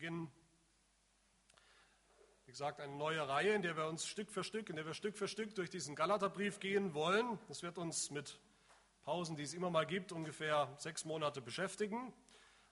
beginnen, 0.00 0.32
wie 2.46 2.52
gesagt, 2.52 2.80
eine 2.80 2.96
neue 2.96 3.28
Reihe, 3.28 3.52
in 3.52 3.60
der 3.60 3.76
wir 3.76 3.86
uns 3.86 4.06
Stück 4.06 4.30
für 4.30 4.42
Stück, 4.42 4.70
in 4.70 4.76
der 4.76 4.86
wir 4.86 4.94
Stück 4.94 5.18
für 5.18 5.28
Stück 5.28 5.54
durch 5.54 5.68
diesen 5.68 5.94
Galaterbrief 5.94 6.58
gehen 6.58 6.94
wollen. 6.94 7.38
Das 7.48 7.62
wird 7.62 7.76
uns 7.76 8.10
mit 8.10 8.40
Pausen, 9.02 9.36
die 9.36 9.42
es 9.42 9.52
immer 9.52 9.68
mal 9.68 9.84
gibt, 9.84 10.10
ungefähr 10.12 10.74
sechs 10.78 11.04
Monate 11.04 11.42
beschäftigen. 11.42 12.14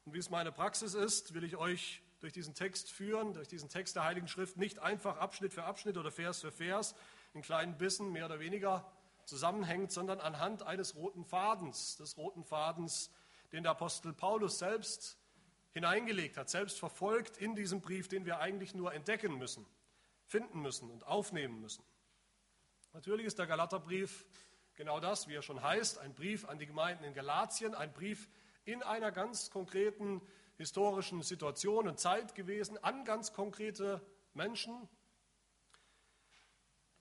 Und 0.07 0.15
wie 0.15 0.19
es 0.19 0.31
meine 0.31 0.53
Praxis 0.53 0.95
ist, 0.95 1.35
will 1.35 1.45
ich 1.45 1.59
euch 1.59 2.01
durch 2.21 2.33
diesen 2.33 2.55
Text 2.55 2.91
führen, 2.91 3.35
durch 3.35 3.49
diesen 3.49 3.69
Text 3.69 3.97
der 3.97 4.05
Heiligen 4.05 4.27
Schrift, 4.27 4.57
nicht 4.57 4.79
einfach 4.79 5.19
Abschnitt 5.19 5.53
für 5.53 5.65
Abschnitt 5.65 5.99
oder 5.99 6.11
Vers 6.11 6.41
für 6.41 6.51
Vers 6.51 6.95
in 7.35 7.43
kleinen 7.43 7.77
Bissen 7.77 8.11
mehr 8.11 8.25
oder 8.25 8.41
weniger 8.41 8.91
zusammenhängt, 9.27 9.93
sondern 9.93 10.21
anhand 10.21 10.63
eines 10.63 10.97
roten 10.97 11.27
Fadens, 11.27 11.99
des 11.99 12.17
roten 12.17 12.43
Fadens, 12.43 13.11
den 13.53 13.65
der 13.65 13.73
Apostel 13.73 14.15
Paulus 14.15 14.59
selbst 14.59 15.19
hineingelegt 15.79 16.37
hat, 16.37 16.51
selbst 16.51 16.79
verfolgt 16.79 17.37
in 17.37 17.55
diesem 17.55 17.81
Brief, 17.81 18.09
den 18.09 18.27
wir 18.27 18.41
eigentlich 18.41 18.75
nur 18.75 18.93
entdecken 18.93 19.39
müssen, 19.39 19.65
finden 20.27 20.61
müssen 20.61 20.91
und 20.91 21.07
aufnehmen 21.07 21.61
müssen. 21.61 21.85
Natürlich 22.93 23.27
ist 23.27 23.39
der 23.39 23.47
Galaterbrief 23.47 24.27
genau 24.75 24.99
das, 24.99 25.29
wie 25.29 25.35
er 25.35 25.43
schon 25.43 25.63
heißt, 25.63 25.99
ein 25.99 26.15
Brief 26.15 26.49
an 26.49 26.59
die 26.59 26.67
Gemeinden 26.67 27.05
in 27.05 27.15
Galatien, 27.15 27.75
ein 27.75 27.93
Brief 27.93 28.29
in 28.65 28.83
einer 28.83 29.13
ganz 29.13 29.51
konkreten 29.51 30.21
historischen 30.57 31.23
Situation 31.23 31.87
und 31.87 32.01
Zeit 32.01 32.35
gewesen, 32.35 32.77
an 32.83 33.05
ganz 33.05 33.33
konkrete 33.33 34.01
Menschen. 34.35 34.89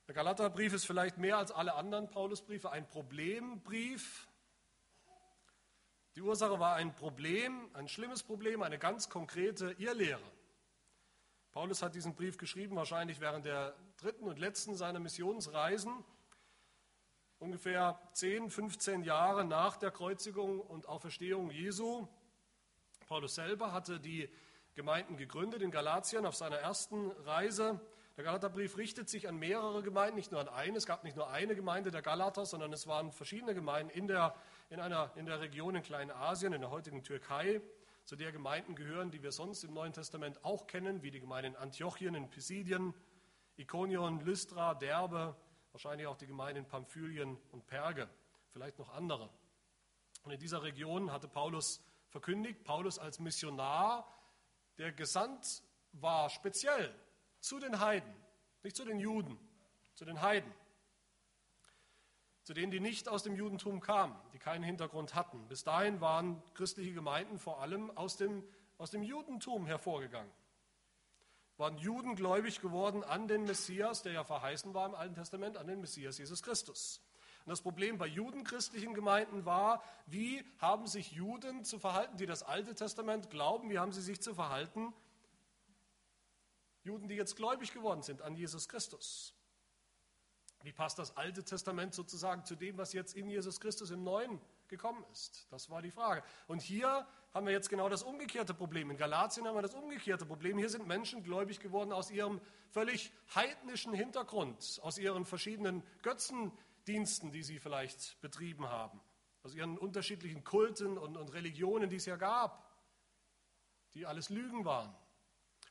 Der 0.07 0.13
Galaterbrief 0.13 0.73
ist 0.73 0.85
vielleicht 0.85 1.17
mehr 1.17 1.39
als 1.39 1.51
alle 1.51 1.73
anderen 1.73 2.09
Paulusbriefe 2.09 2.71
ein 2.71 2.87
Problembrief, 2.87 4.27
die 6.17 6.23
Ursache 6.23 6.59
war 6.59 6.73
ein 6.73 6.95
Problem, 6.95 7.69
ein 7.75 7.87
schlimmes 7.87 8.23
Problem, 8.23 8.63
eine 8.63 8.79
ganz 8.79 9.07
konkrete 9.07 9.75
Irrlehre. 9.77 10.19
Paulus 11.51 11.83
hat 11.83 11.93
diesen 11.93 12.15
Brief 12.15 12.39
geschrieben, 12.39 12.75
wahrscheinlich 12.75 13.19
während 13.19 13.45
der 13.45 13.75
dritten 13.97 14.27
und 14.27 14.39
letzten 14.39 14.75
seiner 14.75 14.99
Missionsreisen, 14.99 16.03
ungefähr 17.37 17.99
10, 18.13 18.49
15 18.49 19.03
Jahre 19.03 19.45
nach 19.45 19.77
der 19.77 19.91
Kreuzigung 19.91 20.59
und 20.59 20.87
Auferstehung 20.87 21.51
Jesu. 21.51 22.07
Paulus 23.07 23.35
selber 23.35 23.71
hatte 23.71 23.99
die 23.99 24.27
Gemeinden 24.73 25.17
gegründet 25.17 25.61
in 25.61 25.69
Galatien 25.69 26.25
auf 26.25 26.35
seiner 26.35 26.57
ersten 26.57 27.11
Reise. 27.11 27.79
Der 28.15 28.23
Galaterbrief 28.23 28.77
richtet 28.77 29.07
sich 29.07 29.27
an 29.27 29.37
mehrere 29.37 29.83
Gemeinden, 29.83 30.15
nicht 30.15 30.31
nur 30.31 30.41
an 30.41 30.49
eine. 30.49 30.79
Es 30.79 30.87
gab 30.87 31.03
nicht 31.03 31.15
nur 31.15 31.29
eine 31.29 31.55
Gemeinde 31.55 31.91
der 31.91 32.01
Galater, 32.01 32.47
sondern 32.47 32.73
es 32.73 32.87
waren 32.87 33.11
verschiedene 33.11 33.53
Gemeinden 33.53 33.91
in 33.91 34.07
der, 34.07 34.33
in 34.69 34.79
einer, 34.79 35.11
in 35.15 35.25
der 35.25 35.39
Region 35.39 35.75
in 35.75 35.83
Kleinasien, 35.83 36.53
in 36.53 36.61
der 36.61 36.69
heutigen 36.69 37.03
Türkei, 37.03 37.61
zu 38.03 38.15
der 38.15 38.31
Gemeinden 38.31 38.75
gehören, 38.75 39.11
die 39.11 39.21
wir 39.21 39.31
sonst 39.31 39.63
im 39.63 39.73
Neuen 39.73 39.93
Testament 39.93 40.43
auch 40.43 40.67
kennen, 40.67 41.03
wie 41.03 41.11
die 41.11 41.19
Gemeinden 41.19 41.53
in 41.53 41.57
Antiochien, 41.57 42.15
in 42.15 42.29
Pisidien, 42.29 42.93
Ikonion, 43.57 44.21
Lystra, 44.21 44.75
Derbe, 44.75 45.35
wahrscheinlich 45.71 46.07
auch 46.07 46.17
die 46.17 46.27
Gemeinden 46.27 46.63
in 46.63 46.67
Pamphylien 46.69 47.37
und 47.51 47.67
Perge, 47.67 48.09
vielleicht 48.49 48.79
noch 48.79 48.93
andere. 48.93 49.29
Und 50.23 50.31
in 50.31 50.39
dieser 50.39 50.63
Region 50.63 51.11
hatte 51.11 51.27
Paulus 51.27 51.81
verkündigt, 52.09 52.63
Paulus 52.63 52.99
als 52.99 53.19
Missionar, 53.19 54.07
der 54.77 54.91
gesandt 54.91 55.63
war 55.91 56.29
speziell 56.29 56.93
zu 57.39 57.59
den 57.59 57.79
Heiden, 57.79 58.13
nicht 58.63 58.75
zu 58.75 58.85
den 58.85 58.99
Juden, 58.99 59.37
zu 59.95 60.05
den 60.05 60.21
Heiden, 60.21 60.53
zu 62.43 62.53
denen, 62.53 62.71
die 62.71 62.79
nicht 62.79 63.09
aus 63.09 63.23
dem 63.23 63.35
Judentum 63.35 63.81
kamen, 63.81 64.15
die 64.37 64.43
keinen 64.43 64.63
Hintergrund 64.63 65.15
hatten. 65.15 65.47
Bis 65.47 65.63
dahin 65.63 65.99
waren 65.99 66.43
christliche 66.53 66.93
Gemeinden 66.93 67.39
vor 67.39 67.59
allem 67.59 67.89
aus 67.97 68.17
dem, 68.17 68.43
aus 68.77 68.91
dem 68.91 69.01
Judentum 69.01 69.65
hervorgegangen. 69.65 70.31
Waren 71.57 71.79
Juden 71.79 72.15
gläubig 72.15 72.61
geworden 72.61 73.03
an 73.03 73.27
den 73.27 73.45
Messias, 73.45 74.03
der 74.03 74.11
ja 74.11 74.23
verheißen 74.23 74.75
war 74.75 74.85
im 74.85 74.93
Alten 74.93 75.15
Testament, 75.15 75.57
an 75.57 75.65
den 75.65 75.81
Messias 75.81 76.19
Jesus 76.19 76.43
Christus. 76.43 77.01
Und 77.45 77.49
das 77.49 77.61
Problem 77.61 77.97
bei 77.97 78.05
judenchristlichen 78.05 78.93
Gemeinden 78.93 79.45
war, 79.45 79.83
wie 80.05 80.45
haben 80.59 80.85
sich 80.85 81.13
Juden 81.13 81.63
zu 81.63 81.79
verhalten, 81.79 82.17
die 82.17 82.27
das 82.27 82.43
Alte 82.43 82.75
Testament 82.75 83.31
glauben, 83.31 83.71
wie 83.71 83.79
haben 83.79 83.91
sie 83.91 84.03
sich 84.03 84.21
zu 84.21 84.35
verhalten, 84.35 84.93
Juden, 86.83 87.07
die 87.07 87.15
jetzt 87.15 87.35
gläubig 87.35 87.73
geworden 87.73 88.03
sind 88.03 88.21
an 88.21 88.35
Jesus 88.35 88.69
Christus. 88.69 89.33
Wie 90.67 90.73
passt 90.73 90.99
das 90.99 91.15
Alte 91.15 91.45
Testament 91.45 91.93
sozusagen 91.93 92.43
zu 92.43 92.53
dem, 92.53 92.77
was 92.77 92.91
jetzt 92.91 93.15
in 93.15 93.29
Jesus 93.29 93.61
Christus 93.61 93.89
im 93.89 94.03
Neuen 94.03 94.37
gekommen 94.67 95.01
ist? 95.13 95.47
Das 95.49 95.69
war 95.69 95.81
die 95.81 95.91
Frage. 95.91 96.23
Und 96.47 96.61
hier 96.61 97.07
haben 97.33 97.45
wir 97.45 97.53
jetzt 97.53 97.69
genau 97.69 97.87
das 97.87 98.03
umgekehrte 98.03 98.53
Problem. 98.53 98.91
In 98.91 98.97
Galatien 98.97 99.47
haben 99.47 99.55
wir 99.55 99.61
das 99.61 99.75
umgekehrte 99.75 100.25
Problem. 100.25 100.57
Hier 100.57 100.67
sind 100.67 100.85
Menschen 100.85 101.23
gläubig 101.23 101.61
geworden 101.61 101.93
aus 101.93 102.11
ihrem 102.11 102.41
völlig 102.67 103.13
heidnischen 103.33 103.93
Hintergrund, 103.93 104.81
aus 104.83 104.97
ihren 104.97 105.23
verschiedenen 105.23 105.83
Götzendiensten, 106.01 107.31
die 107.31 107.43
sie 107.43 107.59
vielleicht 107.59 108.19
betrieben 108.19 108.67
haben, 108.67 108.99
aus 109.43 109.55
ihren 109.55 109.77
unterschiedlichen 109.77 110.43
Kulten 110.43 110.97
und, 110.97 111.15
und 111.15 111.31
Religionen, 111.31 111.89
die 111.89 111.95
es 111.95 112.05
ja 112.07 112.17
gab, 112.17 112.69
die 113.93 114.05
alles 114.05 114.27
Lügen 114.27 114.65
waren. 114.65 114.93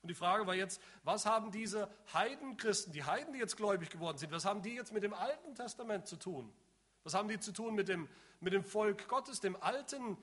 Und 0.06 0.10
die 0.10 0.14
Frage 0.14 0.46
war 0.46 0.54
jetzt, 0.54 0.80
was 1.02 1.26
haben 1.26 1.50
diese 1.50 1.90
Heidenchristen, 2.12 2.92
die 2.92 3.02
Heiden, 3.02 3.32
die 3.32 3.40
jetzt 3.40 3.56
gläubig 3.56 3.90
geworden 3.90 4.18
sind, 4.18 4.30
was 4.30 4.44
haben 4.44 4.62
die 4.62 4.72
jetzt 4.72 4.92
mit 4.92 5.02
dem 5.02 5.12
Alten 5.12 5.56
Testament 5.56 6.06
zu 6.06 6.14
tun? 6.14 6.54
Was 7.02 7.14
haben 7.14 7.26
die 7.26 7.40
zu 7.40 7.50
tun 7.50 7.74
mit 7.74 7.88
dem, 7.88 8.08
mit 8.38 8.52
dem 8.52 8.62
Volk 8.62 9.08
Gottes, 9.08 9.40
dem 9.40 9.60
alten 9.60 10.16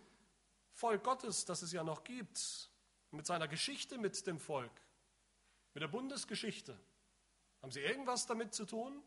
Volk 0.72 1.04
Gottes, 1.04 1.44
das 1.44 1.64
es 1.64 1.74
ja 1.74 1.84
noch 1.84 2.06
gibt, 2.06 2.72
mit 3.12 3.26
seiner 3.26 3.50
Geschichte 3.50 3.98
mit 3.98 4.26
dem 4.26 4.40
Volk, 4.40 4.72
mit 5.74 5.84
der 5.84 5.90
Bundesgeschichte? 5.90 6.80
Haben 7.62 7.72
sie 7.72 7.82
irgendwas 7.82 8.26
damit 8.26 8.54
zu 8.54 8.64
tun? 8.64 9.04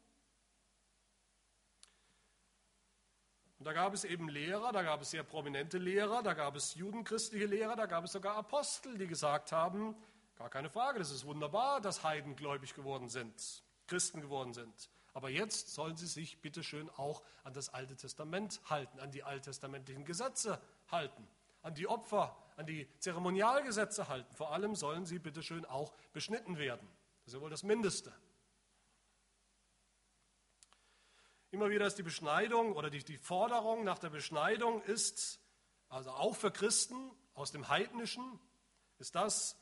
Und 3.59 3.65
da 3.65 3.73
gab 3.73 3.95
es 3.95 4.05
eben 4.05 4.29
Lehrer, 4.29 4.73
da 4.73 4.83
gab 4.83 5.01
es 5.01 5.11
sehr 5.11 5.23
prominente 5.23 5.79
Lehrer, 5.79 6.23
da 6.23 6.35
gab 6.35 6.55
es 6.55 6.75
judenchristliche 6.75 7.47
Lehrer, 7.47 7.77
da 7.77 7.87
gab 7.87 8.05
es 8.05 8.13
sogar 8.13 8.37
Apostel, 8.37 8.99
die 8.99 9.07
gesagt 9.07 9.53
haben, 9.53 9.97
Gar 10.37 10.51
keine 10.51 10.69
Frage, 10.69 10.99
das 10.99 11.11
ist 11.11 11.25
wunderbar, 11.25 11.81
dass 11.81 12.05
Heiden 12.05 12.37
gläubig 12.37 12.75
geworden 12.75 13.09
sind, 13.09 13.65
Christen 13.87 14.21
geworden 14.21 14.53
sind. 14.53 14.91
Aber 15.15 15.31
jetzt 15.31 15.73
sollen 15.73 15.97
sie 15.97 16.07
sich 16.07 16.43
bitteschön 16.43 16.91
auch 16.91 17.23
an 17.43 17.55
das 17.55 17.71
Alte 17.71 17.97
Testament 17.97 18.61
halten, 18.67 19.01
an 19.01 19.11
die 19.11 19.23
alttestamentlichen 19.23 20.05
Gesetze 20.05 20.61
halten, 20.91 21.27
an 21.63 21.75
die 21.75 21.89
Opfer, 21.89 22.37
an 22.57 22.67
die 22.67 22.87
Zeremonialgesetze 22.99 24.09
halten. 24.09 24.35
Vor 24.37 24.53
allem 24.53 24.75
sollen 24.75 25.07
sie 25.07 25.19
bitteschön 25.19 25.65
auch 25.65 25.95
beschnitten 26.13 26.59
werden. 26.59 26.87
Das 27.25 27.29
ist 27.29 27.35
ja 27.35 27.41
wohl 27.41 27.49
das 27.49 27.63
Mindeste. 27.63 28.13
Immer 31.51 31.71
wieder 31.71 31.87
ist 31.87 31.97
die 31.97 32.03
Beschneidung 32.03 32.75
oder 32.75 32.91
die, 32.91 33.03
die 33.03 33.17
Forderung 33.17 33.85
nach 33.85 33.99
der 33.99 34.11
Beschneidung 34.11 34.83
ist, 34.83 35.41
also 35.89 36.11
auch 36.11 36.37
für 36.37 36.51
Christen 36.51 37.11
aus 37.33 37.53
dem 37.53 37.69
Heidnischen, 37.69 38.39
ist 38.99 39.15
das 39.15 39.57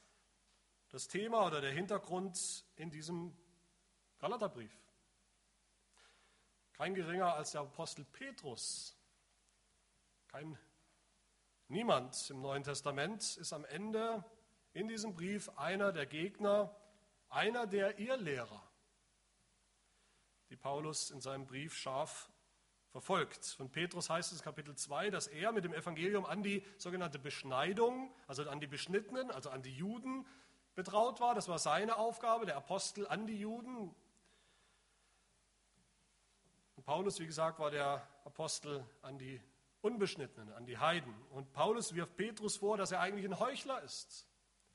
das 0.95 1.09
Thema 1.09 1.45
oder 1.45 1.61
der 1.61 1.73
Hintergrund 1.73 2.65
in 2.77 2.89
diesem 2.89 3.37
Galaterbrief. 4.21 4.71
Kein 6.75 6.95
geringer 6.95 7.35
als 7.35 7.51
der 7.51 7.63
Apostel 7.63 8.05
Petrus, 8.05 8.97
kein 10.29 10.57
niemand 11.67 12.31
im 12.31 12.41
Neuen 12.41 12.63
Testament 12.63 13.37
ist 13.39 13.53
am 13.53 13.65
Ende 13.65 14.25
in 14.73 14.87
diesem 14.87 15.15
Brief 15.15 15.49
einer 15.57 15.91
der 15.91 16.07
Gegner, 16.07 16.73
einer 17.29 17.67
der 17.67 17.99
Irrlehrer, 17.99 18.63
die 20.49 20.57
Paulus 20.57 21.11
in 21.11 21.21
seinem 21.21 21.45
Brief 21.45 21.75
scharf 21.75 22.31
verfolgt. 22.91 23.45
Von 23.47 23.69
Petrus 23.69 24.11
heißt 24.11 24.31
es 24.31 24.45
Kapitel 24.45 24.77
2, 24.77 25.11
dass 25.11 25.27
er 25.27 25.51
mit 25.51 25.65
dem 25.65 25.75
Evangelium 25.75 26.25
an 26.25 26.45
die 26.45 26.65
sogenannte 26.79 27.19
Beschneidung, 27.19 28.15
also 28.29 28.49
an 28.49 28.61
die 28.61 28.69
Beschnittenen, 28.69 29.33
also 29.33 29.51
an 29.51 29.63
die 29.63 29.75
Juden, 29.75 30.25
betraut 30.75 31.21
war. 31.21 31.35
Das 31.35 31.49
war 31.49 31.59
seine 31.59 31.97
Aufgabe, 31.97 32.47
der 32.47 32.57
Apostel 32.57 33.07
an 33.07 33.27
die 33.27 33.39
Juden. 33.39 33.95
Und 36.77 36.85
Paulus, 36.85 37.21
wie 37.21 37.27
gesagt, 37.27 37.59
war 37.59 37.71
der 37.71 38.07
Apostel 38.25 38.85
an 39.03 39.19
die 39.19 39.41
Unbeschnittenen, 39.81 40.53
an 40.55 40.67
die 40.67 40.79
Heiden. 40.79 41.15
Und 41.31 41.53
Paulus 41.53 41.95
wirft 41.95 42.17
Petrus 42.17 42.57
vor, 42.57 42.77
dass 42.77 42.93
er 42.93 43.01
eigentlich 43.01 43.27
ein 43.27 43.39
Heuchler 43.39 43.83
ist, 43.83 44.27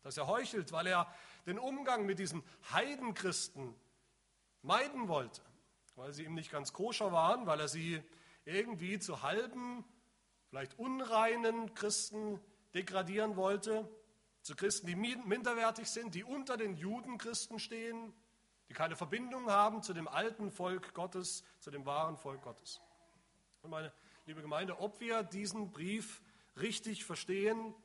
dass 0.01 0.18
er 0.18 0.28
heuchelt, 0.28 0.72
weil 0.72 0.88
er 0.88 1.12
den 1.46 1.60
Umgang 1.60 2.06
mit 2.06 2.19
diesen 2.19 2.44
Heidenchristen 2.72 3.75
meiden 4.62 5.07
wollte, 5.07 5.42
weil 5.95 6.13
sie 6.13 6.24
ihm 6.24 6.36
nicht 6.36 6.52
ganz 6.52 6.74
koscher 6.74 7.12
waren, 7.12 7.48
weil 7.48 7.60
er 7.60 7.68
sie 7.68 8.04
irgendwie 8.45 9.00
zu 9.00 9.22
halben, 9.22 9.84
vielleicht 10.50 10.78
unreinen 10.80 11.74
Christen 11.74 12.40
degradieren 12.74 13.36
wollte 13.36 13.88
zu 14.50 14.56
Christen, 14.56 14.88
die 14.88 14.96
minderwertig 14.96 15.88
sind, 15.88 16.16
die 16.16 16.24
unter 16.24 16.57
den 16.57 16.75
Judenchristen 16.75 17.60
stehen, 17.60 18.12
die 18.68 18.74
keine 18.74 18.96
Verbindung 18.96 19.51
haben 19.51 19.84
zu 19.84 19.94
dem 19.94 20.07
alten 20.07 20.50
Volk 20.50 20.96
Gottes, 20.96 21.44
zu 21.60 21.69
dem 21.69 21.86
wahren 21.86 22.18
Volk 22.18 22.42
Gottes. 22.42 22.81
Und 23.62 23.69
meine 23.69 23.94
liebe 24.25 24.42
Gemeinde, 24.42 24.80
ob 24.80 25.00
wir 25.01 25.22
diesen 25.22 25.69
Brief 25.69 26.24
richtig 26.56 27.06
verstehen, 27.06 27.75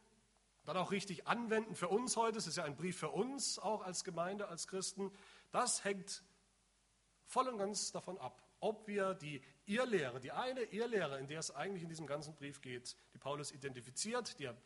dann 0.65 0.79
auch 0.79 0.91
richtig 0.91 1.27
anwenden 1.27 1.75
für 1.75 1.89
uns 1.89 2.17
heute. 2.17 2.39
Es 2.39 2.47
ist 2.47 2.57
ja 2.57 2.65
ein 2.65 2.77
Brief 2.77 2.97
für 2.97 3.11
uns, 3.11 3.59
auch 3.59 3.83
als 3.83 4.03
Gemeinde, 4.03 4.49
als 4.49 4.67
Christen. 4.67 5.13
Das 5.53 5.85
hängt 5.85 6.25
voll 7.27 7.47
und 7.47 7.59
ganz 7.59 7.93
davon 7.93 8.17
ab, 8.17 8.43
ob 8.61 8.89
wir 8.89 9.13
die 9.13 9.43
Irrlehre, 9.67 10.19
die 10.19 10.33
eine 10.33 10.63
Irrlehre, 10.63 11.19
in 11.19 11.27
der 11.27 11.41
es 11.41 11.51
eigentlich 11.51 11.83
in 11.83 11.91
diesem 11.91 12.07
ganzen 12.07 12.35
Brief 12.35 12.63
geht, 12.63 12.97
die 13.13 13.19
Paulus 13.19 13.53
identifiziert, 13.53 14.39
die 14.39 14.47
er 14.47 14.57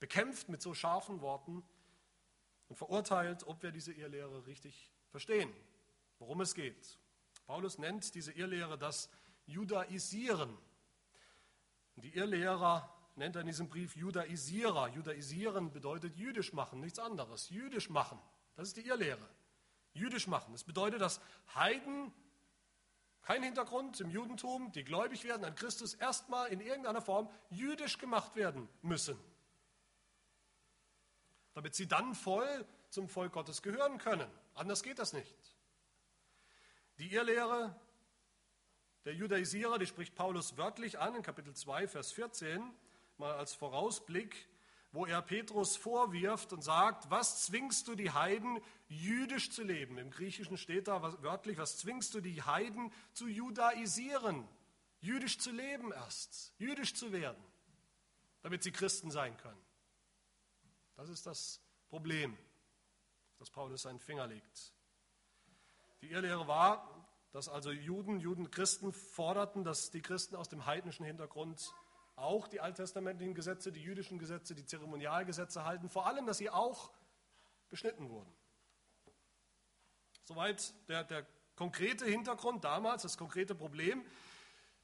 bekämpft 0.00 0.48
mit 0.48 0.60
so 0.60 0.74
scharfen 0.74 1.20
Worten 1.20 1.62
und 2.68 2.76
verurteilt, 2.76 3.46
ob 3.46 3.62
wir 3.62 3.70
diese 3.70 3.92
Irrlehre 3.92 4.46
richtig 4.46 4.90
verstehen, 5.10 5.52
worum 6.18 6.40
es 6.40 6.54
geht. 6.54 6.98
Paulus 7.46 7.78
nennt 7.78 8.14
diese 8.14 8.32
Irrlehre 8.32 8.78
das 8.78 9.10
Judaisieren. 9.46 10.56
Die 11.96 12.14
Irrlehrer 12.16 12.92
nennt 13.16 13.36
er 13.36 13.42
in 13.42 13.48
diesem 13.48 13.68
Brief 13.68 13.96
Judaisierer. 13.96 14.88
Judaisieren 14.88 15.70
bedeutet 15.70 16.16
jüdisch 16.16 16.52
machen, 16.52 16.80
nichts 16.80 16.98
anderes. 16.98 17.50
Jüdisch 17.50 17.90
machen, 17.90 18.18
das 18.56 18.68
ist 18.68 18.76
die 18.76 18.86
Irrlehre. 18.86 19.28
Jüdisch 19.92 20.28
machen. 20.28 20.52
Das 20.52 20.64
bedeutet, 20.64 21.00
dass 21.00 21.20
Heiden 21.54 22.12
kein 23.22 23.42
Hintergrund 23.42 24.00
im 24.00 24.10
Judentum, 24.10 24.72
die 24.72 24.84
gläubig 24.84 25.24
werden 25.24 25.44
an 25.44 25.54
Christus, 25.54 25.94
erstmal 25.94 26.48
in 26.48 26.60
irgendeiner 26.60 27.02
Form 27.02 27.28
jüdisch 27.50 27.98
gemacht 27.98 28.36
werden 28.36 28.68
müssen. 28.82 29.18
Damit 31.60 31.74
sie 31.74 31.86
dann 31.86 32.14
voll 32.14 32.66
zum 32.88 33.06
Volk 33.06 33.34
Gottes 33.34 33.60
gehören 33.60 33.98
können. 33.98 34.26
Anders 34.54 34.82
geht 34.82 34.98
das 34.98 35.12
nicht. 35.12 35.36
Die 36.98 37.12
Irrlehre 37.12 37.78
der 39.04 39.12
Judaisierer, 39.12 39.78
die 39.78 39.84
spricht 39.84 40.14
Paulus 40.14 40.56
wörtlich 40.56 40.98
an 40.98 41.16
in 41.16 41.22
Kapitel 41.22 41.54
2, 41.54 41.86
Vers 41.86 42.12
14, 42.12 42.62
mal 43.18 43.34
als 43.34 43.52
Vorausblick, 43.52 44.48
wo 44.92 45.04
er 45.04 45.20
Petrus 45.20 45.76
vorwirft 45.76 46.54
und 46.54 46.64
sagt, 46.64 47.10
was 47.10 47.44
zwingst 47.44 47.88
du 47.88 47.94
die 47.94 48.10
Heiden, 48.10 48.58
jüdisch 48.88 49.50
zu 49.50 49.62
leben? 49.62 49.98
Im 49.98 50.10
Griechischen 50.10 50.56
steht 50.56 50.88
da 50.88 51.02
wörtlich, 51.22 51.58
was 51.58 51.76
zwingst 51.76 52.14
du 52.14 52.22
die 52.22 52.40
Heiden 52.40 52.90
zu 53.12 53.28
judaisieren, 53.28 54.48
jüdisch 55.02 55.38
zu 55.38 55.52
leben 55.52 55.92
erst, 55.92 56.54
jüdisch 56.56 56.94
zu 56.94 57.12
werden, 57.12 57.44
damit 58.40 58.62
sie 58.62 58.72
Christen 58.72 59.10
sein 59.10 59.36
können. 59.36 59.69
Das 61.00 61.08
ist 61.08 61.26
das 61.26 61.62
Problem, 61.88 62.36
das 63.38 63.48
Paulus 63.48 63.80
seinen 63.80 64.00
Finger 64.00 64.26
legt. 64.26 64.74
Die 66.02 66.10
Irrlehre 66.10 66.46
war, 66.46 67.08
dass 67.32 67.48
also 67.48 67.70
Juden, 67.70 68.20
Juden, 68.20 68.50
Christen 68.50 68.92
forderten, 68.92 69.64
dass 69.64 69.90
die 69.90 70.02
Christen 70.02 70.36
aus 70.36 70.50
dem 70.50 70.66
heidnischen 70.66 71.06
Hintergrund 71.06 71.72
auch 72.16 72.48
die 72.48 72.60
alttestamentlichen 72.60 73.34
Gesetze, 73.34 73.72
die 73.72 73.80
jüdischen 73.80 74.18
Gesetze, 74.18 74.54
die 74.54 74.66
Zeremonialgesetze 74.66 75.64
halten, 75.64 75.88
vor 75.88 76.06
allem, 76.06 76.26
dass 76.26 76.36
sie 76.36 76.50
auch 76.50 76.92
beschnitten 77.70 78.10
wurden. 78.10 78.30
Soweit 80.24 80.74
der, 80.90 81.04
der 81.04 81.26
konkrete 81.56 82.04
Hintergrund 82.04 82.62
damals, 82.62 83.04
das 83.04 83.16
konkrete 83.16 83.54
Problem, 83.54 84.04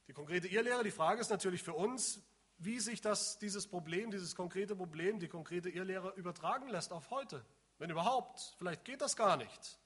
die 0.07 0.13
konkrete 0.13 0.47
Irrlehre. 0.47 0.83
Die 0.83 0.89
Frage 0.89 1.21
ist 1.21 1.29
natürlich 1.29 1.61
für 1.61 1.75
uns, 1.75 2.23
wie 2.57 2.79
sich 2.79 3.01
das, 3.01 3.37
dieses 3.39 3.67
Problem, 3.67 4.11
dieses 4.11 4.35
konkrete 4.35 4.75
Problem, 4.75 5.19
die 5.19 5.27
konkrete 5.27 5.69
Irrlehre 5.69 6.13
übertragen 6.15 6.69
lässt 6.69 6.91
auf 6.91 7.09
heute. 7.11 7.45
Wenn 7.77 7.89
überhaupt, 7.89 8.55
vielleicht 8.57 8.85
geht 8.85 9.01
das 9.01 9.15
gar 9.15 9.37
nicht. 9.37 9.79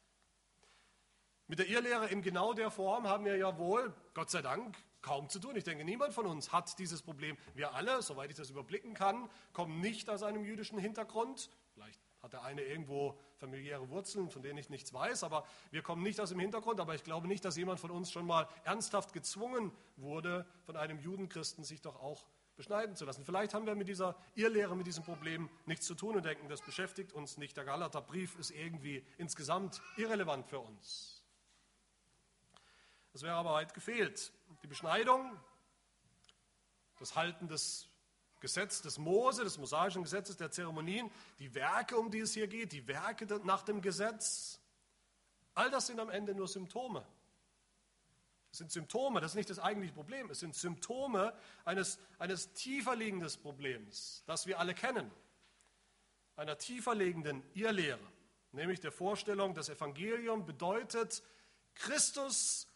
Mit 1.47 1.59
der 1.59 1.67
Irrlehre 1.67 2.07
in 2.07 2.21
genau 2.21 2.53
der 2.53 2.71
Form 2.71 3.07
haben 3.07 3.25
wir 3.25 3.35
ja 3.35 3.57
wohl, 3.57 3.93
Gott 4.13 4.29
sei 4.29 4.41
Dank, 4.41 4.77
kaum 5.01 5.27
zu 5.27 5.39
tun. 5.39 5.55
Ich 5.55 5.65
denke, 5.65 5.83
niemand 5.83 6.13
von 6.13 6.25
uns 6.25 6.53
hat 6.53 6.79
dieses 6.79 7.01
Problem. 7.01 7.37
Wir 7.55 7.73
alle, 7.73 8.01
soweit 8.01 8.29
ich 8.29 8.37
das 8.37 8.49
überblicken 8.49 8.93
kann, 8.93 9.29
kommen 9.51 9.81
nicht 9.81 10.09
aus 10.09 10.23
einem 10.23 10.45
jüdischen 10.45 10.79
Hintergrund. 10.79 11.49
Vielleicht 11.73 11.99
hat 12.21 12.33
der 12.33 12.43
eine 12.43 12.61
irgendwo 12.61 13.19
familiäre 13.35 13.89
Wurzeln, 13.89 14.29
von 14.29 14.43
denen 14.43 14.59
ich 14.59 14.69
nichts 14.69 14.93
weiß, 14.93 15.23
aber 15.23 15.43
wir 15.71 15.81
kommen 15.81 16.03
nicht 16.03 16.21
aus 16.21 16.29
dem 16.29 16.39
Hintergrund. 16.39 16.79
Aber 16.79 16.95
ich 16.95 17.03
glaube 17.03 17.27
nicht, 17.27 17.43
dass 17.43 17.57
jemand 17.57 17.79
von 17.79 17.91
uns 17.91 18.11
schon 18.11 18.27
mal 18.27 18.47
ernsthaft 18.63 19.11
gezwungen 19.11 19.71
wurde, 19.97 20.45
von 20.63 20.77
einem 20.77 20.99
Judenchristen 20.99 21.63
sich 21.63 21.81
doch 21.81 21.95
auch 22.01 22.25
beschneiden 22.61 22.95
zu 22.95 23.05
lassen. 23.05 23.25
Vielleicht 23.25 23.55
haben 23.55 23.65
wir 23.65 23.73
mit 23.73 23.87
dieser 23.87 24.15
Irrlehre, 24.35 24.75
mit 24.75 24.85
diesem 24.85 25.03
Problem 25.03 25.49
nichts 25.65 25.87
zu 25.87 25.95
tun 25.95 26.15
und 26.15 26.23
denken, 26.23 26.47
das 26.47 26.61
beschäftigt 26.61 27.11
uns 27.11 27.37
nicht. 27.37 27.57
Der 27.57 27.65
Galaterbrief 27.65 28.37
ist 28.37 28.51
irgendwie 28.51 29.03
insgesamt 29.17 29.81
irrelevant 29.97 30.45
für 30.45 30.59
uns. 30.59 31.23
Das 33.13 33.23
wäre 33.23 33.33
aber 33.33 33.53
weit 33.53 33.73
gefehlt. 33.73 34.31
Die 34.61 34.67
Beschneidung, 34.67 35.35
das 36.99 37.15
Halten 37.15 37.47
des 37.47 37.87
Gesetzes 38.41 38.83
des 38.83 38.99
Mose, 38.99 39.43
des 39.43 39.57
mosaischen 39.57 40.03
Gesetzes 40.03 40.37
der 40.37 40.51
Zeremonien, 40.51 41.09
die 41.39 41.55
Werke, 41.55 41.97
um 41.97 42.11
die 42.11 42.19
es 42.19 42.35
hier 42.35 42.47
geht, 42.47 42.73
die 42.73 42.87
Werke 42.87 43.25
nach 43.43 43.63
dem 43.63 43.81
Gesetz, 43.81 44.59
all 45.55 45.71
das 45.71 45.87
sind 45.87 45.99
am 45.99 46.11
Ende 46.11 46.35
nur 46.35 46.47
Symptome. 46.47 47.03
Es 48.51 48.57
sind 48.57 48.71
Symptome, 48.71 49.21
das 49.21 49.31
ist 49.31 49.35
nicht 49.35 49.49
das 49.49 49.59
eigentliche 49.59 49.93
Problem, 49.93 50.29
es 50.29 50.41
sind 50.41 50.55
Symptome 50.55 51.33
eines, 51.63 51.99
eines 52.19 52.51
tiefer 52.53 52.95
liegenden 52.95 53.31
Problems, 53.41 54.23
das 54.25 54.45
wir 54.45 54.59
alle 54.59 54.73
kennen, 54.73 55.09
einer 56.35 56.57
tiefer 56.57 56.93
liegenden 56.93 57.43
Irrlehre, 57.53 57.99
nämlich 58.51 58.81
der 58.81 58.91
Vorstellung, 58.91 59.53
das 59.53 59.69
Evangelium 59.69 60.45
bedeutet, 60.45 61.23
Christus 61.75 62.67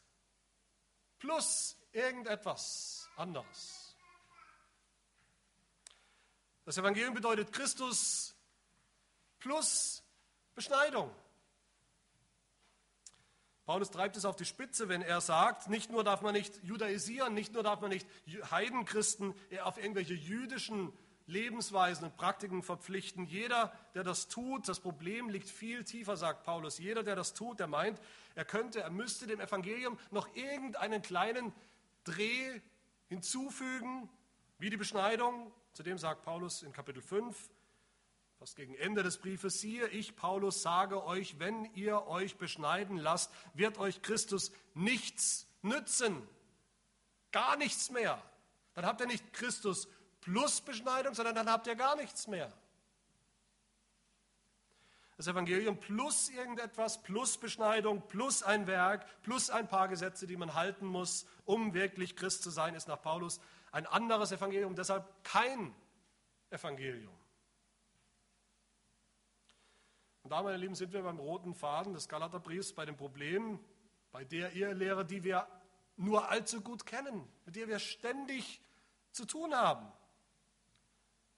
plus 1.20 1.76
irgendetwas 1.92 3.10
anderes. 3.18 3.96
Das 6.64 6.78
Evangelium 6.78 7.14
bedeutet 7.14 7.52
Christus 7.52 8.34
plus 9.40 10.04
Beschneidung. 10.56 11.14
Paulus 13.66 13.90
treibt 13.90 14.16
es 14.16 14.26
auf 14.26 14.36
die 14.36 14.46
Spitze, 14.46 14.90
wenn 14.90 15.02
er 15.02 15.22
sagt, 15.22 15.70
nicht 15.70 15.92
nur 15.92 16.04
darf 16.04 16.22
man 16.22 16.34
nicht 16.34 16.64
judaisieren, 16.64 17.34
nicht 17.34 17.54
nur 17.54 17.64
darf 17.64 17.82
man 17.82 17.90
nicht 17.90 18.08
Heidenchristen 18.52 19.34
auf 19.64 19.78
irgendwelche 19.78 20.14
jüdischen 20.14 20.94
Lebensweisen 21.28 22.06
und 22.06 22.16
Praktiken 22.16 22.62
verpflichten. 22.62 23.26
Jeder, 23.26 23.74
der 23.96 24.04
das 24.04 24.28
tut, 24.28 24.68
das 24.68 24.80
Problem 24.80 25.30
liegt 25.30 25.50
viel 25.50 25.84
tiefer, 25.84 26.16
sagt 26.18 26.44
Paulus. 26.44 26.78
Jeder, 26.78 27.02
der 27.02 27.16
das 27.16 27.34
tut, 27.34 27.60
der 27.60 27.66
meint, 27.66 28.00
er 28.36 28.46
könnte, 28.46 28.82
er 28.82 28.92
müsste 28.92 29.26
dem 29.26 29.40
Evangelium 29.40 29.98
noch 30.12 30.36
irgendeinen 30.36 31.02
kleinen 31.02 31.52
Dreh 32.04 32.62
hinzufügen, 33.08 34.08
wie 34.60 34.70
die 34.70 34.78
Beschneidung. 34.78 35.52
Zudem 35.74 35.98
sagt 35.98 36.22
Paulus 36.22 36.62
in 36.62 36.72
Kapitel 36.72 37.02
5, 37.02 37.50
fast 38.40 38.56
gegen 38.56 38.76
Ende 38.76 39.04
des 39.04 39.18
Briefes, 39.18 39.62
siehe, 39.62 39.88
ich, 39.88 40.16
Paulus, 40.16 40.62
sage 40.62 41.04
euch, 41.06 41.40
wenn 41.40 41.66
ihr 41.76 42.08
euch 42.08 42.38
beschneiden 42.38 42.98
lasst, 42.98 43.32
wird 43.54 43.78
euch 43.78 44.02
Christus 44.02 44.52
nichts 44.74 45.48
nützen. 45.62 46.28
Gar 47.32 47.58
nichts 47.58 47.90
mehr. 47.90 48.22
Dann 48.74 48.86
habt 48.86 49.02
ihr 49.02 49.08
nicht 49.08 49.34
Christus 49.34 49.88
plus 50.22 50.62
Beschneidung, 50.62 51.14
sondern 51.14 51.36
dann 51.36 51.50
habt 51.50 51.68
ihr 51.68 51.76
gar 51.76 51.96
nichts 51.96 52.28
mehr. 52.28 52.52
Das 55.18 55.28
Evangelium 55.28 55.80
plus 55.80 56.30
irgendetwas, 56.30 57.02
plus 57.02 57.38
Beschneidung, 57.38 58.06
plus 58.08 58.44
ein 58.44 58.68
Werk, 58.68 59.06
plus 59.24 59.50
ein 59.50 59.68
paar 59.68 59.88
Gesetze, 59.88 60.28
die 60.28 60.36
man 60.36 60.56
halten 60.56 60.86
muss, 60.86 61.26
um 61.46 61.74
wirklich 61.74 62.18
Christ 62.18 62.44
zu 62.44 62.50
sein, 62.50 62.76
ist 62.76 62.90
nach 62.90 63.02
Paulus 63.02 63.40
ein 63.72 63.86
anderes 63.86 64.32
Evangelium, 64.34 64.76
deshalb 64.76 65.06
kein 65.24 65.74
Evangelium. 66.50 67.14
Und 70.26 70.32
da, 70.32 70.42
meine 70.42 70.58
Lieben, 70.58 70.74
sind 70.74 70.92
wir 70.92 71.04
beim 71.04 71.20
roten 71.20 71.54
Faden 71.54 71.94
des 71.94 72.10
Galaterbriefs, 72.10 72.74
bei 72.74 72.84
dem 72.84 72.98
Problem, 72.98 73.60
bei 74.12 74.24
der 74.24 74.54
Irrlehre, 74.54 75.06
die 75.06 75.24
wir 75.24 75.48
nur 75.98 76.30
allzu 76.30 76.62
gut 76.62 76.88
kennen, 76.88 77.28
mit 77.46 77.56
der 77.56 77.68
wir 77.68 77.78
ständig 77.78 78.60
zu 79.12 79.26
tun 79.26 79.54
haben 79.54 79.86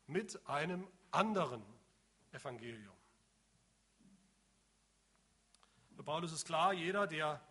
mit 0.05 0.39
einem 0.47 0.87
anderen 1.11 1.61
Evangelium. 2.31 2.95
Für 5.97 6.03
Paulus 6.03 6.31
ist 6.31 6.45
klar, 6.45 6.71
jeder, 6.71 7.07
der 7.07 7.41